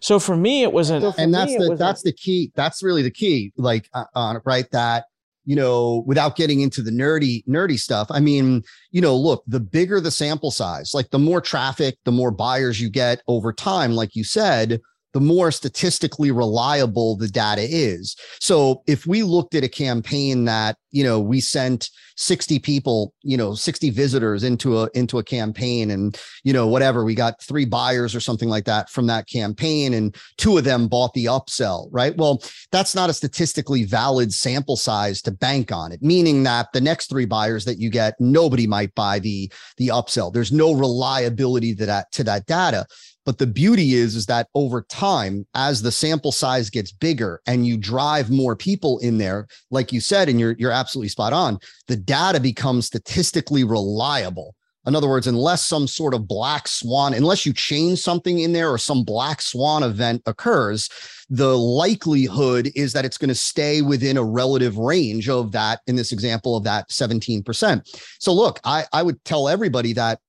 [0.05, 1.03] So for me, it was an.
[1.17, 2.51] And that's the that's the key.
[2.53, 3.51] That's really the key.
[3.57, 5.05] Like uh, on right that
[5.45, 9.59] you know without getting into the nerdy nerdy stuff i mean you know look the
[9.59, 13.91] bigger the sample size like the more traffic the more buyers you get over time
[13.91, 14.81] like you said
[15.15, 18.17] the more statistically reliable the data is.
[18.41, 23.37] So if we looked at a campaign that, you know, we sent 60 people, you
[23.37, 27.63] know, 60 visitors into a into a campaign and, you know, whatever, we got three
[27.63, 31.87] buyers or something like that from that campaign and two of them bought the upsell,
[31.91, 32.15] right?
[32.17, 36.81] Well, that's not a statistically valid sample size to bank on it, meaning that the
[36.81, 40.33] next three buyers that you get, nobody might buy the the upsell.
[40.33, 42.85] There's no reliability to that to that data.
[43.25, 47.65] But the beauty is, is that over time, as the sample size gets bigger and
[47.65, 51.59] you drive more people in there, like you said, and you're you're absolutely spot on,
[51.87, 54.55] the data becomes statistically reliable.
[54.87, 58.69] In other words, unless some sort of black swan, unless you change something in there
[58.69, 60.89] or some black swan event occurs,
[61.29, 65.95] the likelihood is that it's going to stay within a relative range of that, in
[65.95, 67.81] this example, of that 17%.
[68.19, 70.19] So look, I, I would tell everybody that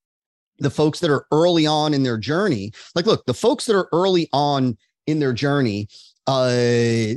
[0.58, 2.72] the folks that are early on in their journey.
[2.94, 5.88] Like look the folks that are early on in their journey
[6.26, 6.48] uh,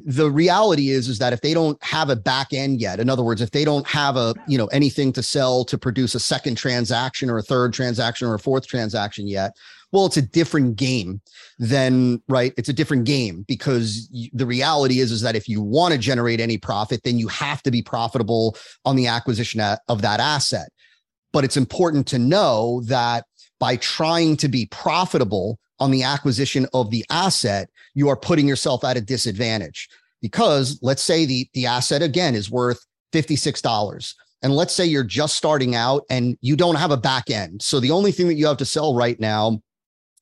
[0.05, 3.23] the reality is is that if they don't have a back end yet in other
[3.23, 6.55] words if they don't have a you know anything to sell to produce a second
[6.55, 9.55] transaction or a third transaction or a fourth transaction yet
[9.91, 11.19] well it's a different game
[11.57, 15.91] than right it's a different game because the reality is is that if you want
[15.91, 20.19] to generate any profit then you have to be profitable on the acquisition of that
[20.19, 20.69] asset.
[21.31, 23.25] But it's important to know that
[23.59, 28.83] by trying to be profitable on the acquisition of the asset, you are putting yourself
[28.83, 29.89] at a disadvantage
[30.21, 34.13] because let's say the, the asset again is worth $56.
[34.41, 37.61] And let's say you're just starting out and you don't have a back end.
[37.61, 39.61] So the only thing that you have to sell right now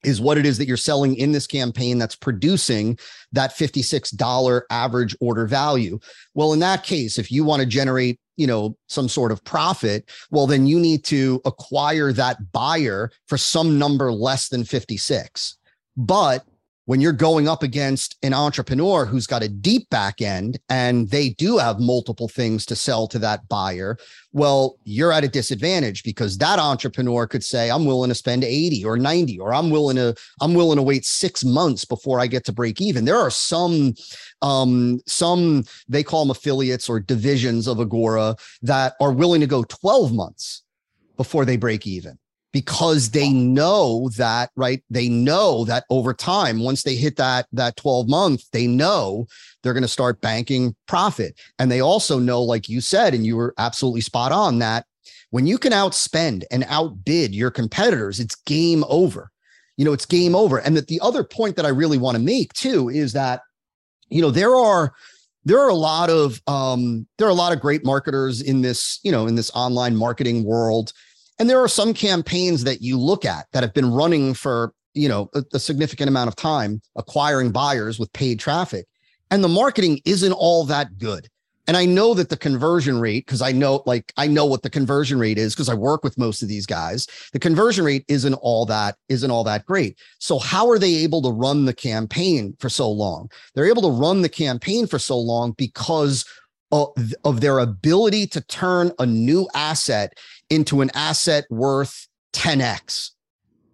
[0.04, 2.98] is what it is that you're selling in this campaign that's producing
[3.32, 6.00] that $56 average order value.
[6.34, 10.10] Well, in that case, if you want to generate you know some sort of profit
[10.32, 15.58] well then you need to acquire that buyer for some number less than 56
[15.98, 16.46] but
[16.88, 21.32] when you're going up against an entrepreneur who's got a deep back end and they
[21.32, 23.98] do have multiple things to sell to that buyer,
[24.32, 28.86] well, you're at a disadvantage because that entrepreneur could say, I'm willing to spend 80
[28.86, 32.46] or 90, or I'm willing to, I'm willing to wait six months before I get
[32.46, 33.04] to break even.
[33.04, 33.94] There are some,
[34.42, 39.64] um, some they call them affiliates or divisions of Agora that are willing to go
[39.64, 40.64] 12 months
[41.18, 42.18] before they break even
[42.54, 47.76] because they know that right they know that over time once they hit that that
[47.76, 49.28] 12 month they know
[49.62, 51.38] they're going to start banking profit.
[51.60, 54.86] And they also know like you said and you were absolutely spot on that
[55.30, 59.32] when you can outspend and outbid your competitors it's game over.
[59.76, 60.58] You know it's game over.
[60.58, 63.42] And that the other point that i really want to make too is that
[64.10, 64.94] you know there are
[65.48, 69.00] there are a lot of um, there are a lot of great marketers in this
[69.04, 70.92] you know in this online marketing world
[71.40, 75.08] and there are some campaigns that you look at that have been running for, you
[75.08, 78.86] know, a, a significant amount of time acquiring buyers with paid traffic.
[79.30, 81.28] And the marketing isn't all that good.
[81.68, 84.70] and I know that the conversion rate, because I know, like, I know what the
[84.70, 87.08] conversion rate is because I work with most of these guys.
[87.34, 90.00] The conversion rate isn't all that, isn't all that great.
[90.20, 93.30] So how are they able to run the campaign for so long?
[93.54, 96.24] They're able to run the campaign for so long because
[96.72, 96.90] of,
[97.26, 100.14] of their ability to turn a new asset
[100.50, 103.12] into an asset worth 10x.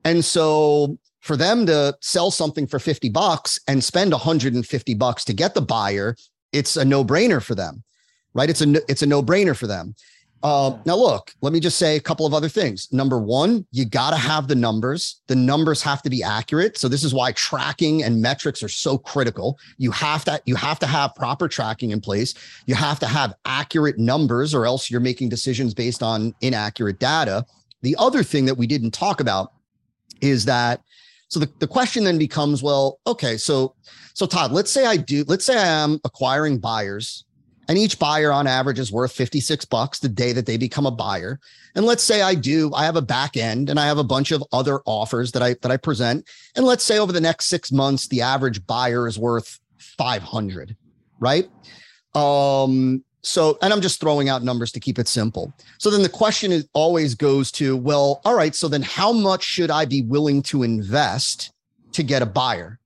[0.03, 5.33] And so for them to sell something for 50 bucks and spend 150 bucks to
[5.33, 6.15] get the buyer
[6.53, 7.83] it's a no-brainer for them,
[8.33, 8.49] right?
[8.49, 9.95] It's a it's a no-brainer for them.
[10.43, 12.91] Uh, now, look, let me just say a couple of other things.
[12.91, 15.21] Number one, you got to have the numbers.
[15.27, 16.77] The numbers have to be accurate.
[16.77, 19.58] So this is why tracking and metrics are so critical.
[19.77, 22.34] You have to you have to have proper tracking in place.
[22.65, 27.45] You have to have accurate numbers, or else you're making decisions based on inaccurate data.
[27.82, 29.53] The other thing that we didn't talk about
[30.19, 30.82] is that
[31.29, 33.75] so the, the question then becomes, well, okay, so
[34.13, 37.23] so Todd, let's say I do, let's say I am acquiring buyers
[37.67, 40.91] and each buyer on average is worth 56 bucks the day that they become a
[40.91, 41.39] buyer.
[41.76, 44.32] And let's say I do, I have a back end and I have a bunch
[44.32, 46.28] of other offers that I that I present.
[46.56, 50.76] And let's say over the next six months, the average buyer is worth 500,
[51.19, 51.49] right?
[52.13, 55.54] Um, so, and I'm just throwing out numbers to keep it simple.
[55.78, 59.43] So then the question is always goes to, well, all right, so then how much
[59.43, 61.52] should I be willing to invest
[61.93, 62.80] to get a buyer?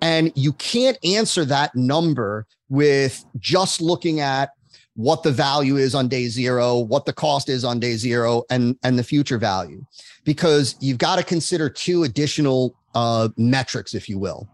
[0.00, 4.52] And you can't answer that number with just looking at
[4.94, 8.76] what the value is on day zero, what the cost is on day zero, and,
[8.82, 9.84] and the future value,
[10.24, 14.48] because you've got to consider two additional uh, metrics, if you will.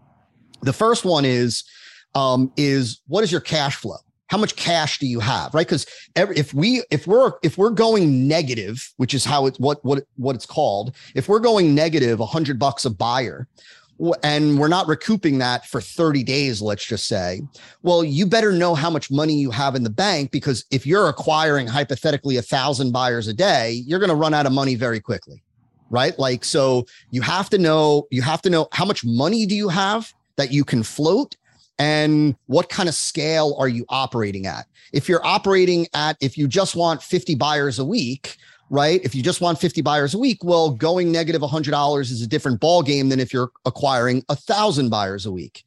[0.62, 1.62] The first one is
[2.16, 3.98] um, is what is your cash flow?
[4.26, 8.28] how much cash do you have right because if we if we're if we're going
[8.28, 12.24] negative which is how it's what what what it's called if we're going negative, a
[12.24, 13.48] 100 bucks a buyer
[14.22, 17.42] and we're not recouping that for 30 days let's just say.
[17.82, 21.08] Well you better know how much money you have in the bank because if you're
[21.08, 25.00] acquiring hypothetically a thousand buyers a day you're going to run out of money very
[25.00, 25.42] quickly
[25.90, 26.18] right?
[26.18, 29.68] Like so you have to know you have to know how much money do you
[29.68, 31.36] have that you can float
[31.78, 34.66] and what kind of scale are you operating at?
[34.92, 38.36] If you're operating at if you just want 50 buyers a week
[38.70, 42.26] right if you just want 50 buyers a week well going negative $100 is a
[42.26, 45.64] different ball game than if you're acquiring a thousand buyers a week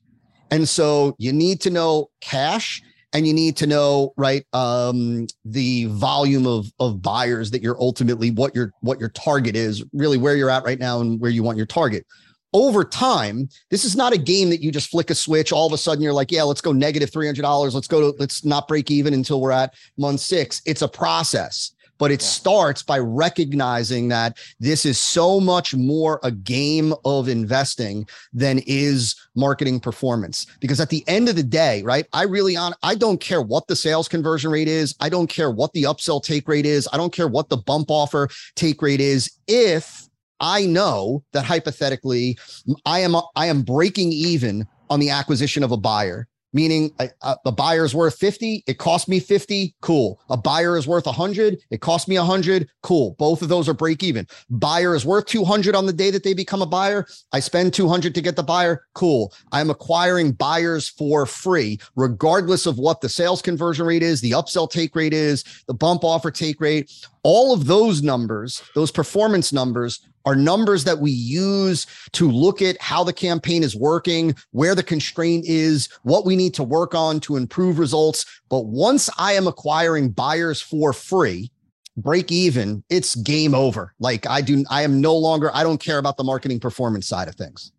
[0.51, 2.81] and so you need to know cash
[3.13, 8.31] and you need to know right um, the volume of of buyers that you're ultimately
[8.31, 11.43] what your what your target is really where you're at right now and where you
[11.43, 12.05] want your target
[12.53, 15.51] over time, this is not a game that you just flick a switch.
[15.51, 17.73] All of a sudden, you're like, yeah, let's go negative $300.
[17.73, 20.61] Let's go to, let's not break even until we're at month six.
[20.65, 22.27] It's a process, but it yeah.
[22.27, 29.15] starts by recognizing that this is so much more a game of investing than is
[29.35, 30.47] marketing performance.
[30.59, 33.67] Because at the end of the day, right, I really on, I don't care what
[33.67, 34.95] the sales conversion rate is.
[34.99, 36.89] I don't care what the upsell take rate is.
[36.91, 39.29] I don't care what the bump offer take rate is.
[39.47, 40.09] If
[40.39, 42.35] I know that hypothetically,
[42.83, 47.85] I am I am breaking even on the acquisition of a buyer meaning a, buyer
[47.85, 50.19] is worth 50 it cost me 50 cool.
[50.29, 53.15] A buyer is worth 100 it cost me 100 cool.
[53.17, 54.27] Both of those are break even.
[54.49, 58.13] Buyer is worth 200 on the day that they become a buyer i spend 200
[58.15, 59.33] to get the buyer cool.
[59.51, 64.69] I'm acquiring buyers for free regardless of what the sales conversion rate is the upsell
[64.69, 66.91] take rate is the bump offer take rate
[67.23, 72.79] all of those numbers those performance numbers are numbers that we use to look at
[72.81, 77.19] how the campaign is working, where the constraint is, what we need to work on
[77.21, 78.25] to improve results.
[78.49, 81.51] But once I am acquiring buyers for free,
[81.97, 83.93] break even, it's game over.
[83.99, 87.27] Like I do, I am no longer, I don't care about the marketing performance side
[87.27, 87.71] of things.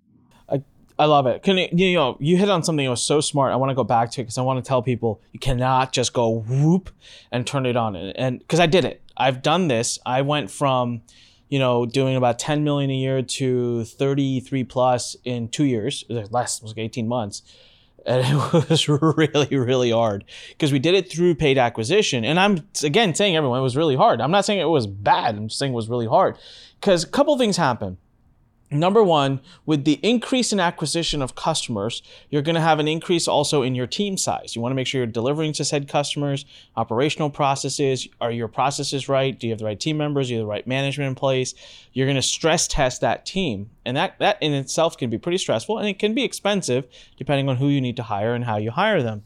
[1.03, 1.43] I, love it.
[1.43, 3.53] Can you, you know, you hit on something that was so smart.
[3.53, 5.93] I want to go back to it because I want to tell people you cannot
[5.93, 6.91] just go whoop
[7.31, 7.97] and turn it on.
[7.97, 9.99] And because I did it, I've done this.
[10.07, 11.03] I went from,
[11.49, 16.59] you know, doing about 10 million a year to 33 plus in two years, less,
[16.59, 17.43] it was like 18 months.
[18.05, 22.25] And it was really, really hard because we did it through paid acquisition.
[22.25, 24.21] And I'm, again, saying everyone, it was really hard.
[24.21, 25.37] I'm not saying it was bad.
[25.37, 26.37] I'm just saying it was really hard
[26.81, 27.97] because a couple things happened.
[28.73, 33.29] Number one, with the increase in acquisition of customers, you're going to have an increase
[33.29, 34.57] also in your team size.
[34.57, 38.09] You want to make sure you're delivering to said customers, operational processes.
[38.21, 39.39] Are your processes right?
[39.39, 40.29] Do you have the right team members?
[40.29, 41.55] Do you have the right management in place?
[41.93, 43.71] You're going to stress test that team.
[43.85, 47.49] And that, that in itself can be pretty stressful and it can be expensive depending
[47.49, 49.23] on who you need to hire and how you hire them.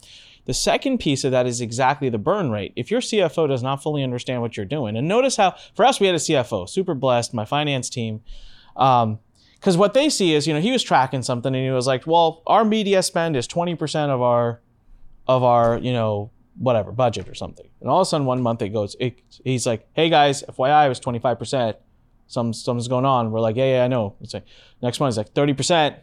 [0.47, 2.73] The second piece of that is exactly the burn rate.
[2.77, 5.99] If your CFO does not fully understand what you're doing, and notice how, for us,
[5.99, 8.23] we had a CFO, super blessed, my finance team.
[8.77, 9.19] Um,
[9.67, 12.07] because what they see is, you know, he was tracking something and he was like,
[12.07, 14.61] well, our media spend is 20% of our,
[15.27, 17.67] of our, you know, whatever budget or something.
[17.81, 18.95] And all of a sudden, one month it goes.
[19.01, 21.77] It, he's like, "Hey guys, FYI, it was 25 percent.
[22.29, 24.45] Some something's going on." We're like, "Yeah, yeah, I know." It's like
[24.83, 25.97] next month, it's like 30 percent.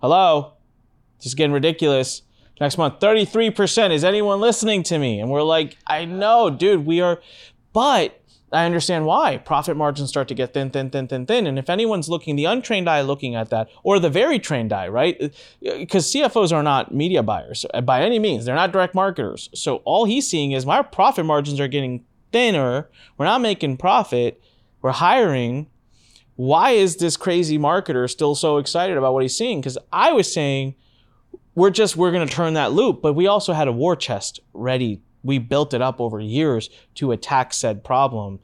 [0.00, 0.52] Hello,
[1.20, 2.22] just getting ridiculous.
[2.60, 3.92] Next month, 33 percent.
[3.92, 5.18] Is anyone listening to me?
[5.18, 6.86] And we're like, "I know, dude.
[6.86, 7.20] We are,"
[7.72, 8.19] but
[8.52, 11.46] I understand why profit margins start to get thin, thin, thin, thin, thin.
[11.46, 14.88] And if anyone's looking, the untrained eye looking at that, or the very trained eye,
[14.88, 15.32] right?
[15.60, 19.48] Because CFOs are not media buyers by any means, they're not direct marketers.
[19.54, 22.88] So all he's seeing is my profit margins are getting thinner.
[23.16, 24.42] We're not making profit.
[24.82, 25.68] We're hiring.
[26.36, 29.60] Why is this crazy marketer still so excited about what he's seeing?
[29.60, 30.74] Because I was saying,
[31.54, 34.40] we're just we're going to turn that loop, but we also had a war chest
[34.54, 38.40] ready we built it up over years to attack said problem.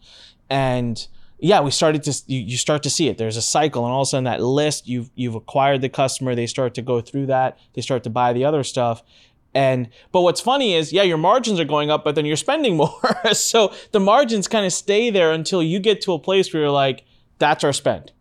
[0.49, 1.07] And
[1.39, 3.19] yeah, we started to you, you start to see it.
[3.19, 6.35] There's a cycle, and all of a sudden that list you've you've acquired the customer.
[6.35, 7.59] They start to go through that.
[7.75, 9.03] They start to buy the other stuff.
[9.55, 12.77] And but what's funny is, yeah, your margins are going up, but then you're spending
[12.79, 13.33] more.
[13.33, 16.71] so the margins kind of stay there until you get to a place where you're
[16.71, 17.05] like,
[17.39, 18.13] that's our spend.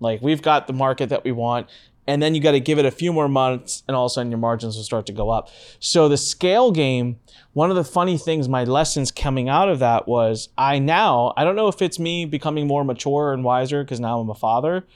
[0.00, 1.68] Like we've got the market that we want
[2.08, 4.14] and then you got to give it a few more months and all of a
[4.14, 5.50] sudden your margins will start to go up.
[5.78, 7.20] So the scale game
[7.52, 11.44] one of the funny things my lessons coming out of that was i now i
[11.44, 14.86] don't know if it's me becoming more mature and wiser because now i'm a father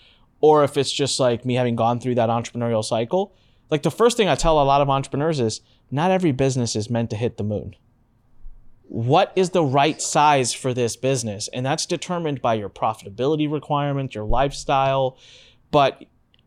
[0.40, 3.34] or if it's just like me having gone through that entrepreneurial cycle.
[3.70, 6.90] Like the first thing i tell a lot of entrepreneurs is not every business is
[6.90, 7.74] meant to hit the moon.
[8.82, 11.48] What is the right size for this business?
[11.48, 15.16] And that's determined by your profitability requirement your lifestyle.
[15.70, 16.04] But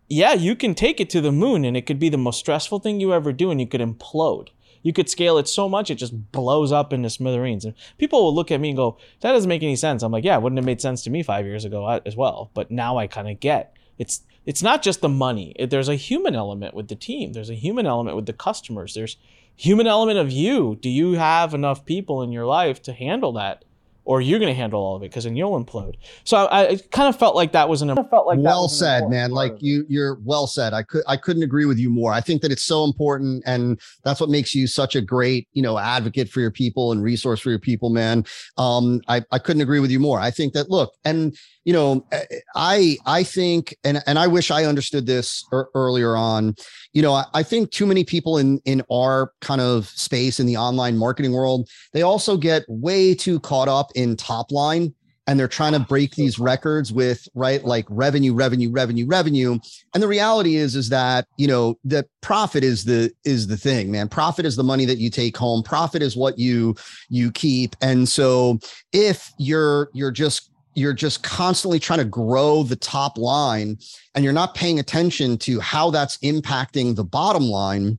[0.08, 2.80] yeah, you can take it to the moon and it could be the most stressful
[2.80, 4.50] thing you ever do and you could implode.
[4.84, 7.66] You could scale it so much it just blows up into smithereens.
[7.66, 10.04] And people will look at me and go, that doesn't make any sense.
[10.04, 12.16] I'm like, yeah, it wouldn't have made sense to me five years ago uh, as
[12.16, 12.52] well.
[12.54, 15.56] But now I kind of get it's it's not just the money.
[15.70, 17.34] There's a human element with the team.
[17.34, 18.94] There's a human element with the customers.
[18.94, 19.18] There's
[19.56, 20.78] human element of you.
[20.80, 23.66] Do you have enough people in your life to handle that?
[24.06, 25.96] Or you're going to handle all of it because then you'll implode.
[26.24, 29.32] So I, I kind of felt like that was an felt like well said, man.
[29.32, 30.74] Like you, you're well said.
[30.74, 32.14] I could I couldn't agree with you more.
[32.14, 35.62] I think that it's so important, and that's what makes you such a great you
[35.62, 38.24] know advocate for your people and resource for your people, man.
[38.58, 40.20] Um, I I couldn't agree with you more.
[40.20, 42.24] I think that look and you know, eh,
[42.56, 46.56] I I think, and and I wish I understood this er, earlier on.
[46.94, 50.46] You know, I, I think too many people in in our kind of space in
[50.46, 54.94] the online marketing world, they also get way too caught up in top line
[55.28, 59.58] and they're trying to break these records with right like revenue revenue revenue revenue.
[59.94, 63.92] And the reality is is that you know the profit is the is the thing
[63.92, 64.08] man.
[64.08, 65.64] Profit is the money that you take home.
[65.64, 66.76] Profit is what you
[67.10, 67.76] you keep.
[67.82, 68.60] And so
[68.94, 73.78] if you're you're just you're just constantly trying to grow the top line
[74.14, 77.98] and you're not paying attention to how that's impacting the bottom line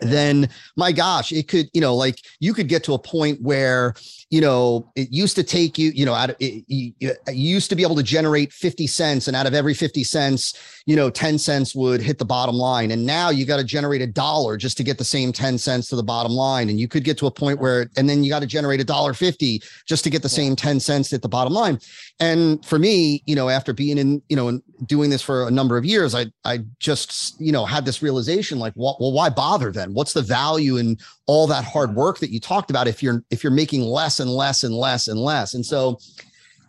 [0.00, 3.94] then my gosh it could you know like you could get to a point where
[4.30, 7.70] you know, it used to take you, you know, out of, it, you, you used
[7.70, 11.10] to be able to generate 50 cents and out of every 50 cents, you know,
[11.10, 12.92] 10 cents would hit the bottom line.
[12.92, 15.88] And now you got to generate a dollar just to get the same 10 cents
[15.88, 16.70] to the bottom line.
[16.70, 18.84] And you could get to a point where, and then you got to generate a
[18.84, 21.78] dollar 50 just to get the same 10 cents at the bottom line.
[22.20, 25.50] And for me, you know, after being in, you know, and doing this for a
[25.50, 29.28] number of years, I, I just, you know, had this realization like, well, well, why
[29.28, 29.92] bother then?
[29.92, 30.96] What's the value in
[31.26, 34.30] all that hard work that you talked about if you're, if you're making less and
[34.30, 35.52] less and less and less.
[35.52, 35.98] And so,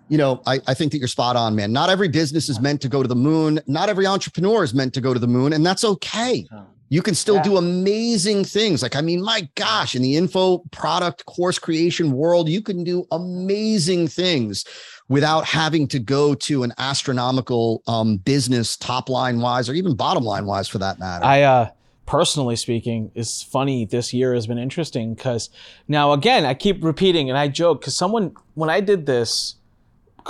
[0.10, 1.72] you know, I, I think that you're spot on, man.
[1.72, 3.60] Not every business is meant to go to the moon.
[3.68, 6.48] Not every entrepreneur is meant to go to the moon, and that's okay.
[6.92, 7.44] You can still yeah.
[7.44, 8.82] do amazing things.
[8.82, 13.06] Like, I mean, my gosh, in the info product course creation world, you can do
[13.12, 14.66] amazing things
[15.08, 20.24] without having to go to an astronomical um, business top line wise or even bottom
[20.24, 21.26] line wise for that matter.
[21.26, 21.70] I uh
[22.10, 23.86] personally speaking, is funny.
[23.86, 25.52] This year has been interesting because
[25.88, 29.56] now again, I keep repeating and I joke because someone when I did this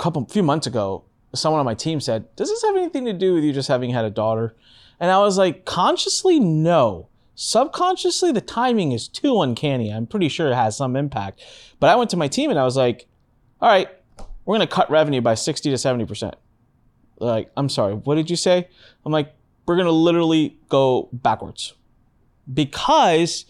[0.02, 3.34] couple few months ago, someone on my team said, "Does this have anything to do
[3.34, 4.56] with you just having had a daughter?"
[5.00, 7.08] And I was like, consciously, no.
[7.34, 9.90] Subconsciously, the timing is too uncanny.
[9.90, 11.40] I'm pretty sure it has some impact.
[11.80, 13.08] But I went to my team and I was like,
[13.62, 13.88] all right,
[14.44, 16.34] we're going to cut revenue by 60 to 70%.
[17.18, 18.68] Like, I'm sorry, what did you say?
[19.06, 19.34] I'm like,
[19.64, 21.72] we're going to literally go backwards.
[22.52, 23.46] Because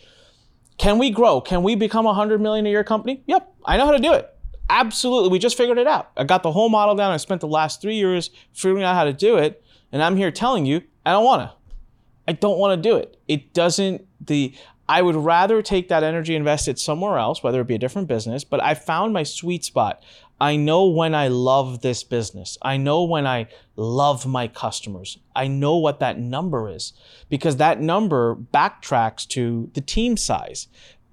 [0.78, 1.40] can we grow?
[1.40, 3.24] Can we become a 100 million a year company?
[3.26, 4.32] Yep, I know how to do it.
[4.70, 5.30] Absolutely.
[5.30, 6.12] We just figured it out.
[6.16, 7.10] I got the whole model down.
[7.10, 9.62] I spent the last three years figuring out how to do it.
[9.90, 11.56] And I'm here telling you, I don't want to.
[12.28, 13.16] I don't want to do it.
[13.26, 14.54] It doesn't, the,
[14.88, 18.06] I would rather take that energy, invest it somewhere else, whether it be a different
[18.06, 20.02] business, but I found my sweet spot.
[20.40, 22.56] I know when I love this business.
[22.62, 25.18] I know when I love my customers.
[25.34, 26.92] I know what that number is
[27.28, 30.68] because that number backtracks to the team size,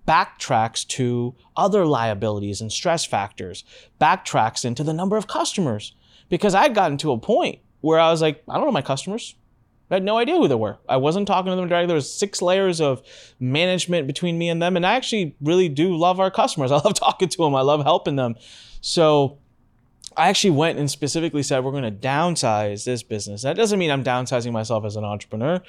[0.07, 3.63] backtracks to other liabilities and stress factors,
[3.99, 5.93] backtracks into the number of customers.
[6.29, 9.35] Because I'd gotten to a point where I was like, I don't know my customers.
[9.89, 10.77] I had no idea who they were.
[10.89, 11.87] I wasn't talking to them directly.
[11.87, 13.01] There was six layers of
[13.39, 14.75] management between me and them.
[14.75, 16.71] And I actually really do love our customers.
[16.73, 17.55] I love talking to them.
[17.55, 18.35] I love helping them.
[18.81, 19.37] So
[20.17, 23.43] I actually went and specifically said, we're going to downsize this business.
[23.43, 25.61] That doesn't mean I'm downsizing myself as an entrepreneur.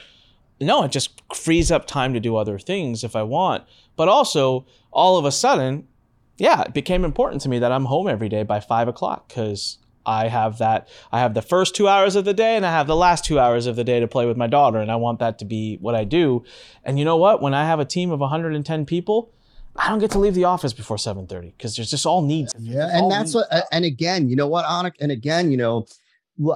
[0.60, 3.64] No, it just frees up time to do other things if I want.
[3.98, 5.88] But also, all of a sudden,
[6.38, 9.78] yeah, it became important to me that I'm home every day by five o'clock because
[10.06, 10.88] I have that.
[11.10, 13.40] I have the first two hours of the day and I have the last two
[13.40, 15.78] hours of the day to play with my daughter, and I want that to be
[15.80, 16.44] what I do.
[16.84, 17.42] And you know what?
[17.42, 19.32] When I have a team of 110 people,
[19.74, 22.54] I don't get to leave the office before 7:30 because there's just all needs.
[22.56, 23.46] Yeah, and that's needs.
[23.50, 23.64] what.
[23.72, 25.86] And again, you know what, Anik, and again, you know,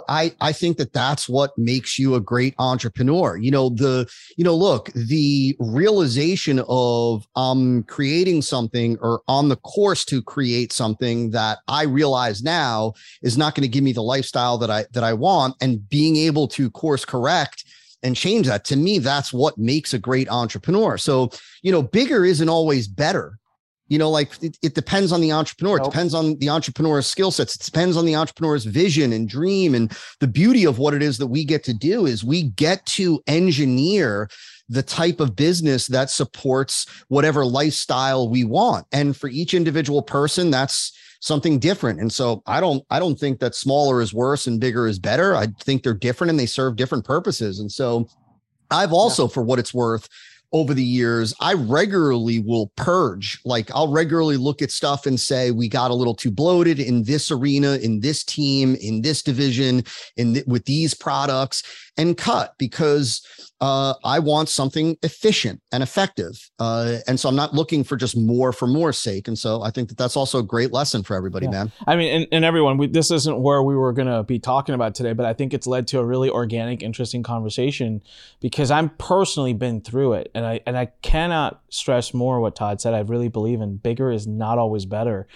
[0.09, 3.37] I, I think that that's what makes you a great entrepreneur.
[3.37, 9.57] You know, the, you know, look, the realization of um creating something or on the
[9.57, 14.03] course to create something that I realize now is not going to give me the
[14.03, 17.65] lifestyle that I that I want and being able to course correct
[18.03, 21.31] and change that to me that's what makes a great entrepreneur so
[21.63, 23.39] you know bigger isn't always better
[23.89, 25.79] you know like it, it depends on the entrepreneur.
[25.79, 25.87] Nope.
[25.87, 27.57] it depends on the entrepreneur's skill sets.
[27.57, 29.75] It depends on the entrepreneur's vision and dream.
[29.75, 32.85] And the beauty of what it is that we get to do is we get
[32.87, 34.29] to engineer
[34.69, 38.87] the type of business that supports whatever lifestyle we want.
[38.93, 42.01] And for each individual person that's something different.
[42.01, 45.37] And so i don't i don't think that smaller is worse and bigger is better.
[45.37, 47.61] I think they're different and they serve different purposes.
[47.61, 48.09] And so
[48.73, 49.35] I've also, yeah.
[49.35, 50.09] for what it's worth,
[50.53, 53.41] over the years, I regularly will purge.
[53.45, 57.05] Like I'll regularly look at stuff and say, we got a little too bloated in
[57.05, 59.83] this arena, in this team, in this division,
[60.17, 61.63] in th- with these products
[61.97, 63.27] and cut because
[63.61, 66.51] uh, I want something efficient and effective.
[66.59, 69.29] Uh, and so I'm not looking for just more for more's sake.
[69.29, 71.53] And so I think that that's also a great lesson for everybody, yeah.
[71.53, 71.73] man.
[71.87, 74.75] I mean, and, and everyone, we, this isn't where we were going to be talking
[74.75, 78.03] about today, but I think it's led to a really organic, interesting conversation
[78.41, 80.31] because I'm personally been through it.
[80.35, 82.95] And I, and I cannot stress more what Todd said.
[82.95, 85.29] I really believe in bigger is not always better.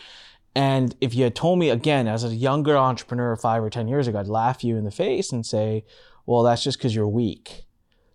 [0.56, 4.08] And if you had told me again, as a younger entrepreneur five or 10 years
[4.08, 5.84] ago, I'd laugh you in the face and say,
[6.26, 7.64] well, that's just because you're weak.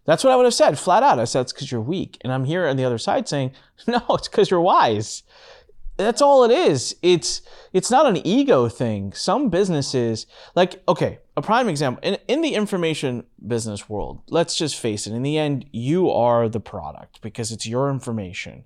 [0.05, 1.19] That's what I would have said flat out.
[1.19, 2.17] I said it's because you're weak.
[2.21, 3.51] And I'm here on the other side saying,
[3.87, 5.23] no, it's because you're wise.
[5.97, 6.95] That's all it is.
[7.01, 7.41] It's
[7.73, 9.13] it's not an ego thing.
[9.13, 14.75] Some businesses, like, okay, a prime example, in, in the information business world, let's just
[14.77, 18.63] face it, in the end, you are the product because it's your information.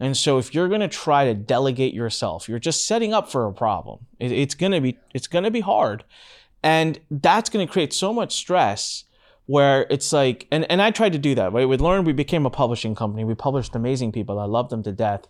[0.00, 3.46] And so if you're going to try to delegate yourself, you're just setting up for
[3.46, 4.06] a problem.
[4.18, 6.04] It, it's going to be it's going to be hard.
[6.62, 9.04] And that's going to create so much stress
[9.46, 11.68] where it's like, and, and I tried to do that, right?
[11.68, 13.24] With Lurn, we became a publishing company.
[13.24, 14.38] We published amazing people.
[14.38, 15.26] I love them to death.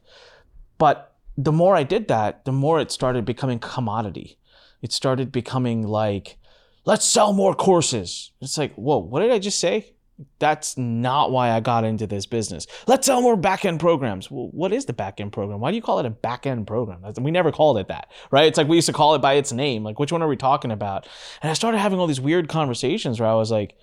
[0.78, 4.38] But the more I did that, the more it started becoming commodity.
[4.82, 6.36] It started becoming like,
[6.84, 8.32] let's sell more courses.
[8.40, 9.94] It's like, whoa, what did I just say?
[10.38, 12.66] That's not why I got into this business.
[12.86, 14.30] Let's sell more back-end programs.
[14.30, 15.58] Well, what is the back-end program?
[15.58, 17.02] Why do you call it a back-end program?
[17.20, 18.46] We never called it that, right?
[18.46, 19.82] It's like we used to call it by its name.
[19.82, 21.08] Like, which one are we talking about?
[21.40, 23.76] And I started having all these weird conversations where I was like,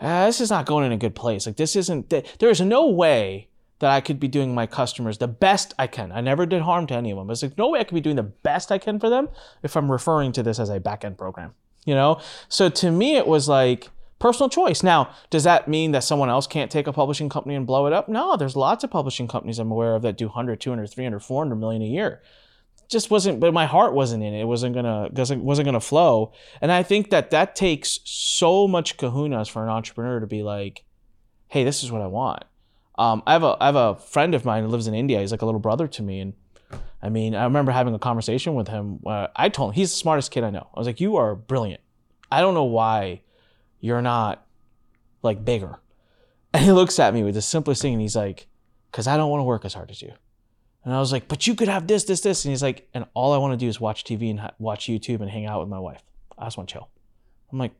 [0.00, 1.46] ah, this is not going in a good place.
[1.46, 3.48] Like, this isn't, there is no way
[3.78, 6.10] that I could be doing my customers the best I can.
[6.12, 7.30] I never did harm to any of them.
[7.30, 9.28] It's like, no way I could be doing the best I can for them
[9.62, 11.54] if I'm referring to this as a back-end program,
[11.84, 12.20] you know?
[12.48, 13.88] So to me, it was like,
[14.18, 14.82] personal choice.
[14.82, 17.92] Now, does that mean that someone else can't take a publishing company and blow it
[17.92, 18.08] up?
[18.08, 21.56] No, there's lots of publishing companies I'm aware of that do 100, 200, 300, 400
[21.56, 22.22] million a year.
[22.88, 24.40] Just wasn't, but my heart wasn't in it.
[24.40, 26.32] It wasn't gonna, wasn't, gonna flow.
[26.60, 30.84] And I think that that takes so much kahunas for an entrepreneur to be like,
[31.48, 32.44] hey, this is what I want.
[32.98, 35.20] Um, I have a, I have a friend of mine who lives in India.
[35.20, 36.20] He's like a little brother to me.
[36.20, 36.32] And
[37.02, 39.00] I mean, I remember having a conversation with him.
[39.06, 40.68] I told him, he's the smartest kid I know.
[40.74, 41.82] I was like, you are brilliant.
[42.32, 43.20] I don't know why
[43.80, 44.46] you're not
[45.22, 45.80] like bigger.
[46.54, 48.46] And he looks at me with the simplest thing and he's like,
[48.90, 50.14] because I don't want to work as hard as you.
[50.82, 52.46] And I was like, but you could have this, this, this.
[52.46, 54.86] And he's like, and all I want to do is watch TV and ha- watch
[54.86, 56.02] YouTube and hang out with my wife.
[56.38, 56.88] I just want to chill.
[57.52, 57.72] I'm like,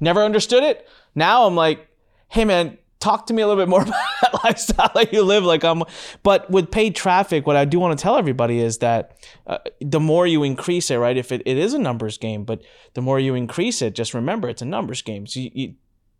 [0.00, 0.88] never understood it.
[1.14, 1.88] Now I'm like,
[2.28, 2.76] hey man,
[3.06, 5.82] talk to me a little bit more about that lifestyle that you live like i'm
[6.22, 10.00] but with paid traffic what i do want to tell everybody is that uh, the
[10.00, 12.62] more you increase it right if it, it is a numbers game but
[12.94, 15.26] the more you increase it just remember it's a numbers game.
[15.26, 15.74] So you, you,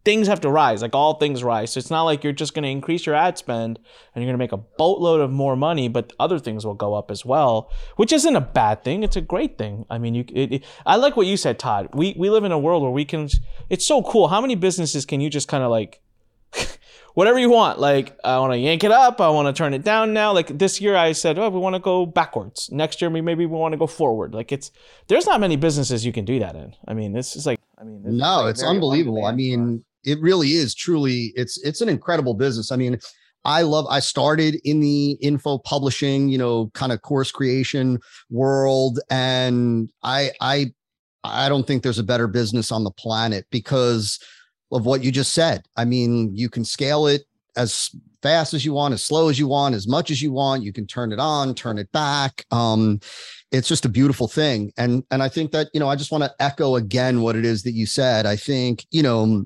[0.04, 1.72] things have to rise like all things rise.
[1.72, 3.78] So it's not like you're just going to increase your ad spend
[4.14, 6.94] and you're going to make a boatload of more money but other things will go
[6.94, 9.84] up as well which isn't a bad thing it's a great thing.
[9.90, 11.88] I mean you it, it, i like what you said todd.
[11.92, 13.28] We we live in a world where we can
[13.68, 14.28] it's so cool.
[14.28, 16.00] How many businesses can you just kind of like
[17.14, 17.78] whatever you want.
[17.80, 19.20] Like I want to yank it up.
[19.20, 20.32] I want to turn it down now.
[20.32, 22.70] Like this year, I said, oh, we want to go backwards.
[22.70, 24.34] Next year, maybe we want to go forward.
[24.34, 24.70] Like it's
[25.08, 26.74] there's not many businesses you can do that in.
[26.86, 29.24] I mean, this is like I mean, no, like it's unbelievable.
[29.24, 31.32] I mean, it really is truly.
[31.36, 32.70] It's it's an incredible business.
[32.70, 32.98] I mean.
[33.48, 38.98] I love I started in the info publishing, you know, kind of course creation world
[39.08, 40.72] and I I
[41.22, 44.18] I don't think there's a better business on the planet because
[44.72, 45.64] of what you just said.
[45.76, 47.22] I mean, you can scale it
[47.56, 47.90] as
[48.22, 50.62] fast as you want, as slow as you want, as much as you want.
[50.62, 52.44] You can turn it on, turn it back.
[52.50, 53.00] Um,
[53.52, 54.72] it's just a beautiful thing.
[54.76, 57.44] And and I think that, you know, I just want to echo again what it
[57.44, 58.26] is that you said.
[58.26, 59.44] I think, you know,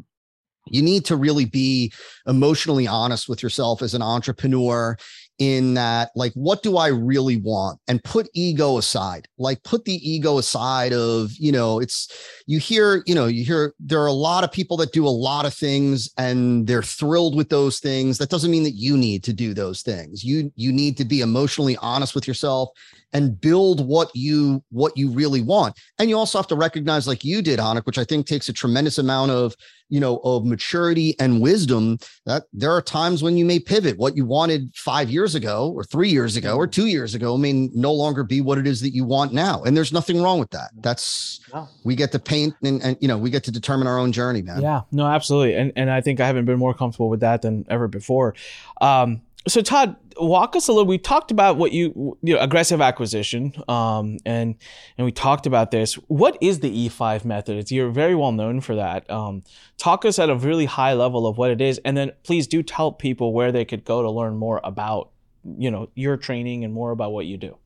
[0.67, 1.93] you need to really be
[2.27, 4.97] emotionally honest with yourself as an entrepreneur
[5.41, 7.81] in that like what do i really want?
[7.89, 12.09] And put ego aside like put the ego aside of you know it's
[12.47, 15.09] you hear you know you hear there are a lot of people that do a
[15.09, 18.19] lot of things and they're thrilled with those things.
[18.19, 20.23] That doesn't mean that you need to do those things.
[20.23, 22.71] You you need to be emotionally honest with yourself
[23.13, 25.79] and build what you what you really want.
[25.99, 28.53] And you also have to recognize like you did Anik which i think takes a
[28.53, 29.55] tremendous amount of
[29.91, 33.99] you know of maturity and wisdom that there are times when you may pivot.
[33.99, 37.53] What you wanted five years ago or three years ago or two years ago may
[37.53, 39.63] no longer be what it is that you want now.
[39.65, 40.71] And there's nothing wrong with that.
[40.81, 41.41] That's
[41.85, 44.43] we get to paint and, and you know we get to determine our own journey
[44.43, 44.63] man.
[44.63, 44.83] Yeah.
[44.93, 45.57] No absolutely.
[45.57, 48.35] And and i think i haven't been more comfortable with that than ever before.
[48.81, 50.87] Um so Todd, walk us a little.
[50.87, 54.57] We talked about what you, you know, aggressive acquisition, um, and
[54.99, 55.95] and we talked about this.
[55.95, 57.57] What is the E5 method?
[57.57, 59.11] It's, you're very well known for that.
[59.11, 59.43] Um,
[59.79, 62.63] talk us at a really high level of what it is, and then please do
[62.63, 65.11] tell people where they could go to learn more about,
[65.59, 67.57] you know, your training and more about what you do.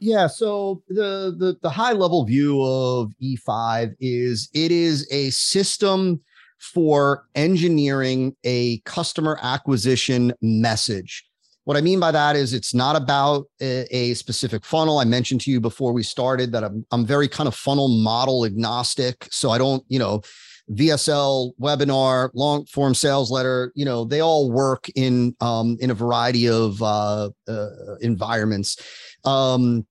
[0.00, 6.20] Yeah, so the the the high level view of E5 is it is a system
[6.62, 11.24] for engineering a customer acquisition message.
[11.64, 14.98] What I mean by that is it's not about a, a, specific funnel.
[14.98, 18.44] I mentioned to you before we started that I'm, I'm very kind of funnel model
[18.44, 19.28] agnostic.
[19.30, 20.22] So I don't, you know,
[20.70, 25.94] VSL, webinar, long form sales letter, you know, they all work in um, in a
[25.94, 28.76] variety of uh, uh, environments.
[29.24, 29.86] Um,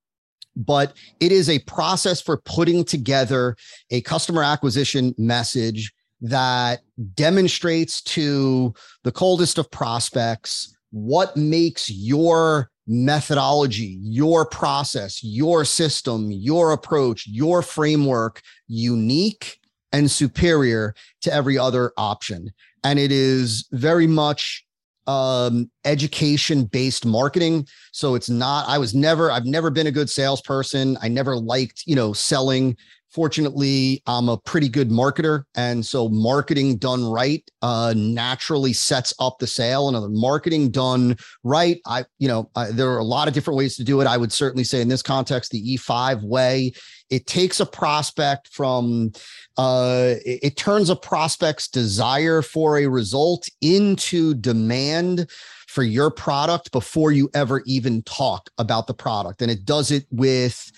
[0.55, 3.55] but it is a process for putting together
[3.89, 6.81] a customer acquisition message that
[7.15, 16.71] demonstrates to the coldest of prospects what makes your methodology, your process, your system, your
[16.71, 19.57] approach, your framework unique
[19.91, 22.51] and superior to every other option.
[22.83, 24.65] And it is very much
[25.07, 30.07] um education based marketing so it's not i was never i've never been a good
[30.07, 32.77] salesperson i never liked you know selling
[33.11, 39.37] fortunately i'm a pretty good marketer and so marketing done right uh, naturally sets up
[39.39, 39.87] the sale.
[39.87, 43.75] And marketing done right i you know I, there are a lot of different ways
[43.75, 44.07] to do it.
[44.07, 46.73] I would certainly say in this context the e5 way
[47.09, 49.11] it takes a prospect from
[49.57, 55.29] uh, it, it turns a prospect's desire for a result into demand
[55.67, 59.41] for your product before you ever even talk about the product.
[59.41, 60.71] And it does it with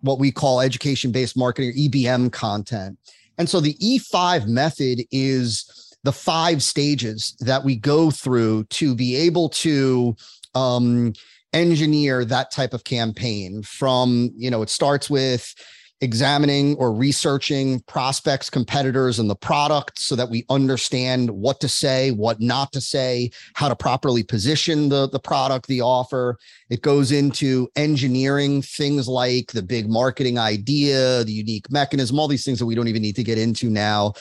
[0.00, 2.98] what we call education based marketing or EBM content.
[3.38, 9.16] And so the E5 method is the five stages that we go through to be
[9.16, 10.16] able to
[10.54, 11.12] um,
[11.52, 15.54] engineer that type of campaign from, you know, it starts with
[16.00, 22.12] examining or researching prospects, competitors, and the product so that we understand what to say,
[22.12, 26.38] what not to say, how to properly position the, the product, the offer.
[26.70, 32.44] It goes into engineering things like the big marketing idea, the unique mechanism, all these
[32.44, 34.12] things that we don't even need to get into now.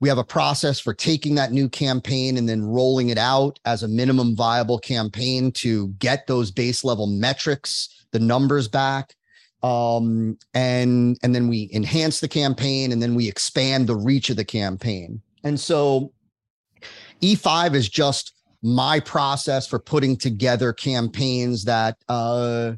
[0.00, 3.82] We have a process for taking that new campaign and then rolling it out as
[3.82, 9.14] a minimum viable campaign to get those base level metrics, the numbers back
[9.62, 14.36] um, and and then we enhance the campaign and then we expand the reach of
[14.36, 16.12] the campaign and so
[17.22, 18.32] e5 is just
[18.62, 22.72] my process for putting together campaigns that uh,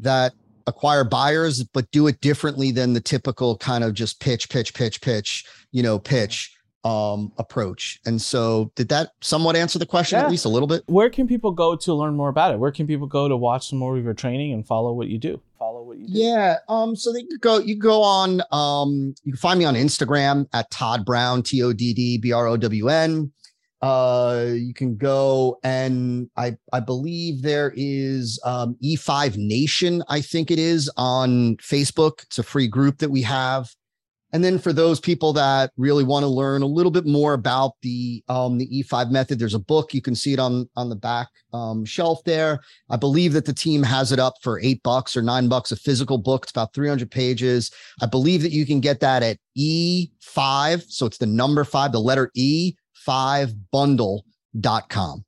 [0.00, 0.32] that
[0.66, 5.00] acquire buyers but do it differently than the typical kind of just pitch pitch pitch
[5.00, 6.56] pitch you know pitch
[6.86, 7.98] um, approach.
[8.06, 10.24] And so, did that somewhat answer the question yeah.
[10.24, 10.84] at least a little bit?
[10.86, 12.60] Where can people go to learn more about it?
[12.60, 15.18] Where can people go to watch some more of your training and follow what you
[15.18, 15.40] do?
[15.66, 16.12] Follow what you do.
[16.12, 16.58] Yeah.
[16.68, 16.94] Um.
[16.94, 17.58] So could go.
[17.58, 18.40] You go on.
[18.52, 19.14] Um.
[19.24, 21.42] You can find me on Instagram at Todd Brown.
[21.42, 23.32] T O D D B R O W N.
[23.82, 24.46] Uh.
[24.54, 30.04] You can go and I I believe there is um E5 Nation.
[30.08, 32.22] I think it is on Facebook.
[32.22, 33.68] It's a free group that we have.
[34.32, 37.72] And then for those people that really want to learn a little bit more about
[37.82, 40.96] the um, the E5 method, there's a book you can see it on on the
[40.96, 42.60] back um, shelf there.
[42.90, 45.76] I believe that the team has it up for eight bucks or nine bucks a
[45.76, 46.44] physical book.
[46.44, 47.70] It's about 300 pages.
[48.02, 52.00] I believe that you can get that at E5, so it's the number five, the
[52.00, 55.25] letter E five bundle.com.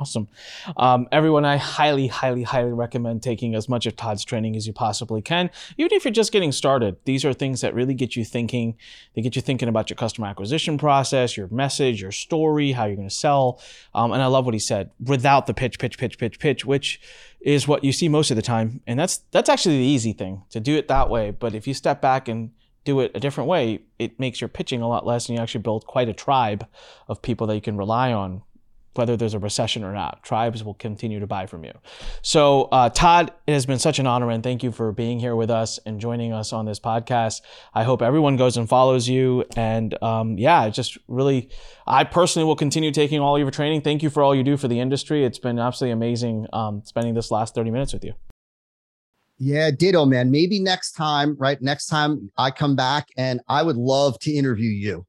[0.00, 0.28] Awesome.
[0.76, 4.72] Um, everyone, I highly, highly, highly recommend taking as much of Todd's training as you
[4.72, 5.50] possibly can.
[5.76, 8.76] Even if you're just getting started, these are things that really get you thinking.
[9.14, 12.96] They get you thinking about your customer acquisition process, your message, your story, how you're
[12.96, 13.60] going to sell.
[13.94, 17.00] Um, and I love what he said without the pitch, pitch, pitch, pitch, pitch, which
[17.40, 18.80] is what you see most of the time.
[18.86, 21.30] And that's that's actually the easy thing to do it that way.
[21.30, 22.50] But if you step back and
[22.84, 25.62] do it a different way, it makes your pitching a lot less and you actually
[25.62, 26.66] build quite a tribe
[27.08, 28.42] of people that you can rely on
[28.94, 30.22] whether there's a recession or not.
[30.22, 31.72] Tribes will continue to buy from you.
[32.20, 35.34] So, uh, Todd, it has been such an honor and thank you for being here
[35.34, 37.40] with us and joining us on this podcast.
[37.74, 39.44] I hope everyone goes and follows you.
[39.56, 41.48] And um, yeah, just really,
[41.86, 43.80] I personally will continue taking all your training.
[43.80, 45.24] Thank you for all you do for the industry.
[45.24, 48.14] It's been absolutely amazing um, spending this last 30 minutes with you.
[49.38, 50.30] Yeah, ditto, man.
[50.30, 51.60] Maybe next time, right?
[51.60, 55.04] Next time I come back and I would love to interview you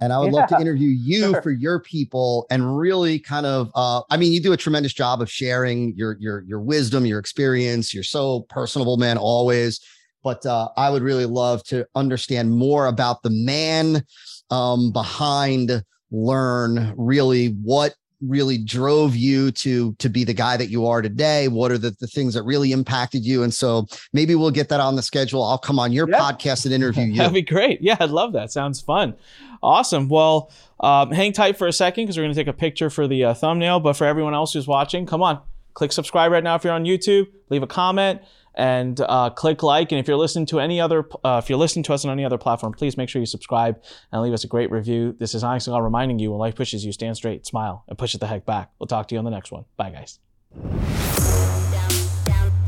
[0.00, 1.42] and I would yeah, love to interview you sure.
[1.42, 5.22] for your people and really kind of uh, I mean you do a tremendous job
[5.22, 7.94] of sharing your your your wisdom, your experience.
[7.94, 9.80] You're so personable, man, always.
[10.22, 14.04] But uh, I would really love to understand more about the man
[14.50, 17.94] um, behind Lurn, really what
[18.26, 21.48] really drove you to to be the guy that you are today?
[21.48, 23.42] What are the, the things that really impacted you?
[23.42, 25.42] And so maybe we'll get that on the schedule.
[25.42, 27.16] I'll come on your podcast and interview you.
[27.18, 27.80] That'd be great.
[27.82, 28.52] Yeah i'd love that.
[28.52, 29.14] Sounds fun.
[29.62, 30.08] Awesome.
[30.08, 33.08] Well, um, hang tight for a second because we're going to take a picture for
[33.08, 33.80] the uh, thumbnail.
[33.80, 35.40] But for everyone else who's watching, come on,
[35.72, 37.28] click subscribe right now if you're on YouTube.
[37.48, 38.20] Leave a comment
[38.54, 39.92] and uh, click like.
[39.92, 42.24] And if you're listening to any other, uh, if you're listening to us on any
[42.24, 43.82] other platform, please make sure you subscribe
[44.12, 45.14] and leave us a great review.
[45.18, 48.14] This is Anik and reminding you when life pushes you, stand straight, smile, and push
[48.14, 48.70] it the heck back.
[48.78, 49.64] We'll talk to you on the next one.
[49.76, 50.18] Bye, guys.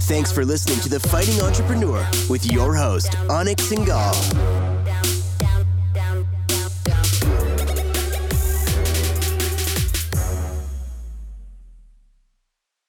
[0.00, 4.65] Thanks for listening to The Fighting Entrepreneur with your host, Anik Singal.